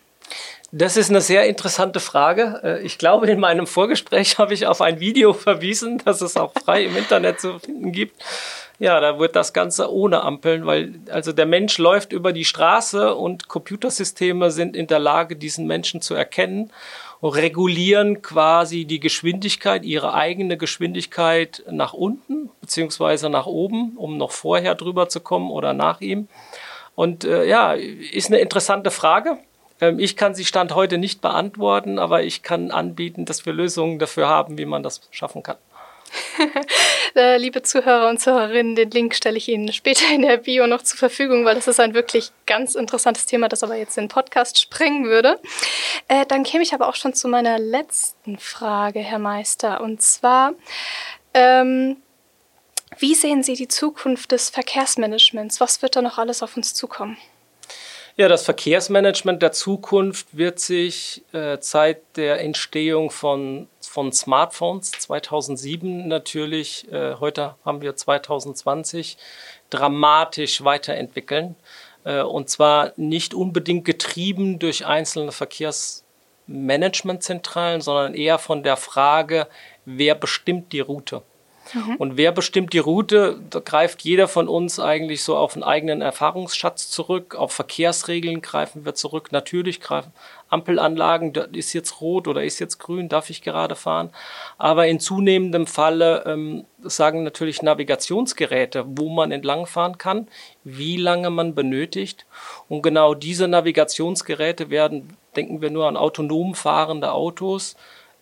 Das 0.73 0.97
ist 0.97 1.11
eine 1.11 1.21
sehr 1.21 1.47
interessante 1.47 2.01
Frage. 2.01 2.61
Äh, 2.65 2.83
ich 2.83 2.99
glaube, 2.99 3.31
in 3.31 3.39
meinem 3.39 3.67
Vorgespräch 3.67 4.39
habe 4.39 4.55
ich 4.55 4.67
auf 4.67 4.81
ein 4.81 4.99
Video 4.99 5.33
verwiesen, 5.33 6.03
das 6.05 6.21
es 6.21 6.37
auch 6.37 6.53
frei 6.53 6.85
im 6.85 6.97
Internet 6.97 7.41
zu 7.41 7.59
finden 7.59 7.93
gibt. 7.93 8.23
Ja, 8.81 8.99
da 9.01 9.21
wird 9.21 9.37
das 9.37 9.53
Ganze 9.53 9.93
ohne 9.93 10.23
Ampeln, 10.23 10.67
weil 10.67 10.95
also 11.09 11.33
der 11.33 11.47
Mensch 11.47 11.79
läuft 11.79 12.13
über 12.13 12.33
die 12.33 12.45
Straße 12.45 13.15
und 13.15 13.49
Computersysteme 13.49 14.51
sind 14.51 14.75
in 14.75 14.89
der 14.89 14.99
Lage, 14.99 15.37
diesen 15.37 15.67
Menschen 15.67 16.01
zu 16.01 16.15
erkennen 16.15 16.73
und 17.21 17.31
regulieren 17.31 18.21
quasi 18.21 18.85
die 18.85 18.99
Geschwindigkeit, 18.99 19.85
ihre 19.85 20.13
eigene 20.15 20.57
Geschwindigkeit 20.57 21.63
nach 21.71 21.93
unten 21.93 22.51
beziehungsweise 22.61 23.31
nach 23.31 23.47
oben, 23.47 23.93
um 23.97 24.17
noch 24.17 24.33
vorher 24.33 24.75
drüber 24.75 25.09
zu 25.09 25.21
kommen 25.21 25.51
oder 25.51 25.73
nach 25.73 26.01
ihm. 26.01 26.29
Und 26.97 27.25
äh, 27.25 27.47
ja, 27.47 27.73
ist 27.73 28.29
eine 28.29 28.39
interessante 28.39 28.91
Frage. 28.91 29.39
Ähm, 29.81 29.99
ich 29.99 30.17
kann 30.17 30.35
sie 30.35 30.45
Stand 30.45 30.75
heute 30.75 30.99
nicht 30.99 31.21
beantworten, 31.21 31.99
aber 31.99 32.23
ich 32.23 32.43
kann 32.43 32.71
anbieten, 32.71 33.25
dass 33.25 33.47
wir 33.47 33.53
Lösungen 33.53 33.99
dafür 33.99 34.29
haben, 34.29 34.59
wie 34.59 34.67
man 34.67 34.83
das 34.83 35.01
schaffen 35.11 35.43
kann. 35.43 35.57
Äh, 37.16 37.37
liebe 37.37 37.62
Zuhörer 37.62 38.09
und 38.09 38.20
Zuhörerinnen, 38.20 38.74
den 38.74 38.90
Link 38.90 39.14
stelle 39.14 39.37
ich 39.37 39.48
Ihnen 39.48 39.72
später 39.72 40.12
in 40.12 40.22
der 40.22 40.38
Bio 40.38 40.66
noch 40.66 40.83
zur 40.83 40.98
Verfügung, 40.98 41.44
weil 41.44 41.55
das 41.55 41.68
ist 41.68 41.79
ein 41.79 41.94
wirklich 41.94 42.33
ganz 42.44 42.74
interessantes 42.74 43.27
Thema, 43.27 43.48
das 43.48 43.62
aber 43.62 43.77
jetzt 43.77 43.96
den 43.96 44.09
Podcast 44.09 44.61
sprengen 44.61 45.05
würde. 45.05 45.38
Äh, 46.09 46.27
dann 46.27 46.42
käme 46.42 46.64
ich 46.64 46.74
aber 46.74 46.88
auch 46.88 46.96
schon 46.96 47.14
zu 47.14 47.29
meiner 47.29 47.61
letzten 47.61 48.37
Frage, 48.38 48.98
Herr 48.98 49.20
Meister. 49.20 49.81
Und 49.81 50.03
zwar, 50.03 50.55
ähm, 51.35 51.98
wie 52.98 53.14
sehen 53.14 53.44
Sie 53.44 53.55
die 53.55 53.68
Zukunft 53.68 54.33
des 54.33 54.50
Verkehrsmanagements? 54.50 55.61
Was 55.61 55.83
wird 55.83 55.94
da 55.94 56.03
noch 56.03 56.18
alles 56.18 56.42
auf 56.42 56.57
uns 56.57 56.74
zukommen? 56.74 57.16
Ja, 58.16 58.29
das 58.29 58.44
Verkehrsmanagement 58.44 59.42
der 59.42 59.50
Zukunft 59.50 60.37
wird 60.37 60.61
sich 60.61 61.24
äh, 61.33 61.59
seit 61.61 62.16
der 62.16 62.40
Entstehung 62.40 63.11
von, 63.11 63.66
von 63.81 64.12
Smartphones 64.12 64.92
2007 64.92 66.07
natürlich, 66.07 66.87
äh, 66.92 67.16
heute 67.18 67.57
haben 67.64 67.83
wir 67.83 67.96
2020, 67.96 69.16
dramatisch 69.68 70.62
weiterentwickeln. 70.62 71.57
Äh, 72.05 72.22
und 72.22 72.48
zwar 72.48 72.92
nicht 72.94 73.35
unbedingt 73.35 73.85
getrieben 73.85 74.61
durch 74.61 74.87
einzelne 74.87 75.33
Verkehrsmanagementzentralen, 75.33 77.81
sondern 77.81 78.14
eher 78.14 78.38
von 78.38 78.62
der 78.62 78.77
Frage, 78.77 79.48
wer 79.87 80.14
bestimmt 80.14 80.72
die 80.72 80.79
Route. 80.79 81.24
Mhm. 81.72 81.96
Und 81.96 82.16
wer 82.16 82.33
bestimmt 82.33 82.72
die 82.72 82.79
Route? 82.79 83.40
Da 83.50 83.61
greift 83.61 84.03
jeder 84.03 84.29
von 84.29 84.48
uns 84.48 84.79
eigentlich 84.79 85.22
so 85.22 85.37
auf 85.37 85.55
einen 85.55 85.62
eigenen 85.62 86.03
Erfahrungsschatz 86.03 86.90
zurück. 86.90 87.35
Auf 87.35 87.53
Verkehrsregeln 87.53 88.42
greifen 88.42 88.85
wir 88.85 88.94
zurück. 88.94 89.33
Natürlich 89.33 89.81
greifen 89.81 90.12
Ampelanlagen, 90.55 91.33
ist 91.53 91.72
jetzt 91.72 92.00
rot 92.00 92.29
oder 92.29 92.44
ist 92.44 92.61
jetzt 92.61 92.79
grün, 92.79 93.09
darf 93.09 93.29
ich 93.29 93.42
gerade 93.42 93.74
fahren. 93.74 94.11
Aber 94.57 94.87
in 94.87 95.00
zunehmendem 95.00 95.66
Falle 95.66 96.24
ähm, 96.27 96.64
sagen 96.83 97.24
natürlich 97.24 97.61
Navigationsgeräte, 97.62 98.85
wo 98.87 99.09
man 99.09 99.33
entlangfahren 99.33 99.98
kann, 99.98 100.29
wie 100.62 100.96
lange 100.96 101.31
man 101.31 101.55
benötigt. 101.55 102.27
Und 102.68 102.83
genau 102.83 103.14
diese 103.14 103.48
Navigationsgeräte 103.48 104.70
werden, 104.70 105.16
denken 105.35 105.61
wir 105.61 105.70
nur 105.70 105.88
an 105.88 105.96
autonom 105.96 106.55
fahrende 106.55 107.12
Autos, 107.12 107.74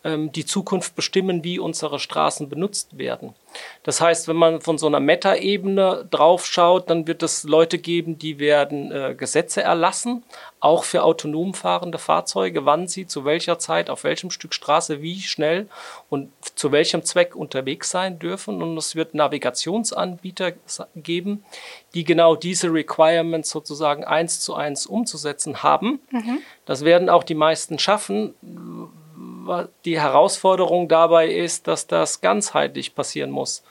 die 0.04 0.44
Zukunft 0.44 0.96
bestimmen, 0.96 1.44
wie 1.44 1.58
unsere 1.60 2.00
Straßen 2.00 2.48
benutzt 2.48 2.98
werden. 2.98 3.34
Das 3.82 4.00
heißt, 4.00 4.28
wenn 4.28 4.36
man 4.36 4.60
von 4.60 4.78
so 4.78 4.86
einer 4.86 5.00
Meta-Ebene 5.00 6.06
drauf 6.10 6.46
schaut, 6.46 6.88
dann 6.90 7.06
wird 7.06 7.22
es 7.22 7.44
Leute 7.44 7.78
geben, 7.78 8.18
die 8.18 8.38
werden 8.38 8.90
äh, 8.92 9.14
Gesetze 9.16 9.62
erlassen, 9.62 10.24
auch 10.60 10.84
für 10.84 11.02
autonom 11.02 11.54
fahrende 11.54 11.98
Fahrzeuge, 11.98 12.64
wann 12.64 12.86
sie 12.86 13.06
zu 13.06 13.24
welcher 13.24 13.58
Zeit, 13.58 13.90
auf 13.90 14.04
welchem 14.04 14.30
Stück 14.30 14.54
Straße, 14.54 15.02
wie 15.02 15.20
schnell 15.20 15.68
und 16.08 16.30
zu 16.54 16.72
welchem 16.72 17.04
Zweck 17.04 17.34
unterwegs 17.34 17.90
sein 17.90 18.18
dürfen. 18.18 18.62
Und 18.62 18.76
es 18.76 18.94
wird 18.94 19.14
Navigationsanbieter 19.14 20.52
geben, 20.94 21.44
die 21.94 22.04
genau 22.04 22.36
diese 22.36 22.72
Requirements 22.72 23.50
sozusagen 23.50 24.04
eins 24.04 24.40
zu 24.40 24.54
eins 24.54 24.86
umzusetzen 24.86 25.62
haben. 25.62 26.00
Mhm. 26.10 26.38
Das 26.64 26.84
werden 26.84 27.08
auch 27.08 27.24
die 27.24 27.34
meisten 27.34 27.78
schaffen 27.80 28.34
die 29.84 30.00
Herausforderung 30.00 30.88
dabei 30.88 31.28
ist, 31.28 31.68
dass 31.68 31.86
das 31.86 32.20
ganzheitlich 32.20 32.94
passieren 32.94 33.30
muss. 33.30 33.62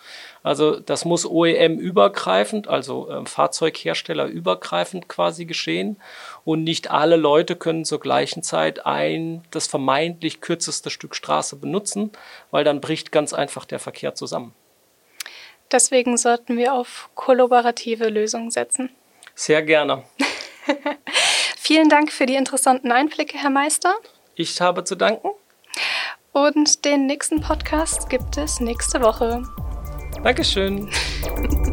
Also 0.43 0.79
das 0.79 1.05
muss 1.05 1.25
OEM-übergreifend, 1.25 2.67
also 2.67 3.09
äh, 3.09 3.25
Fahrzeughersteller-übergreifend 3.25 5.07
quasi 5.07 5.45
geschehen. 5.45 6.01
Und 6.45 6.63
nicht 6.63 6.89
alle 6.89 7.15
Leute 7.15 7.55
können 7.55 7.85
zur 7.85 7.99
gleichen 7.99 8.41
Zeit 8.41 8.85
ein 8.85 9.43
das 9.51 9.67
vermeintlich 9.67 10.41
kürzeste 10.41 10.89
Stück 10.89 11.15
Straße 11.15 11.57
benutzen, 11.57 12.11
weil 12.49 12.63
dann 12.63 12.81
bricht 12.81 13.11
ganz 13.11 13.33
einfach 13.33 13.65
der 13.65 13.79
Verkehr 13.79 14.15
zusammen. 14.15 14.55
Deswegen 15.71 16.17
sollten 16.17 16.57
wir 16.57 16.73
auf 16.73 17.09
kollaborative 17.15 18.09
Lösungen 18.09 18.51
setzen. 18.51 18.89
Sehr 19.35 19.61
gerne. 19.61 20.03
Vielen 21.57 21.87
Dank 21.87 22.11
für 22.11 22.25
die 22.25 22.35
interessanten 22.35 22.91
Einblicke, 22.91 23.37
Herr 23.37 23.49
Meister. 23.49 23.93
Ich 24.35 24.59
habe 24.59 24.83
zu 24.83 24.95
danken. 24.95 25.29
Und 26.33 26.85
den 26.85 27.07
nächsten 27.07 27.41
Podcast 27.41 28.09
gibt 28.09 28.37
es 28.37 28.61
nächste 28.61 29.01
Woche. 29.01 29.43
Dankeschön. 30.23 30.89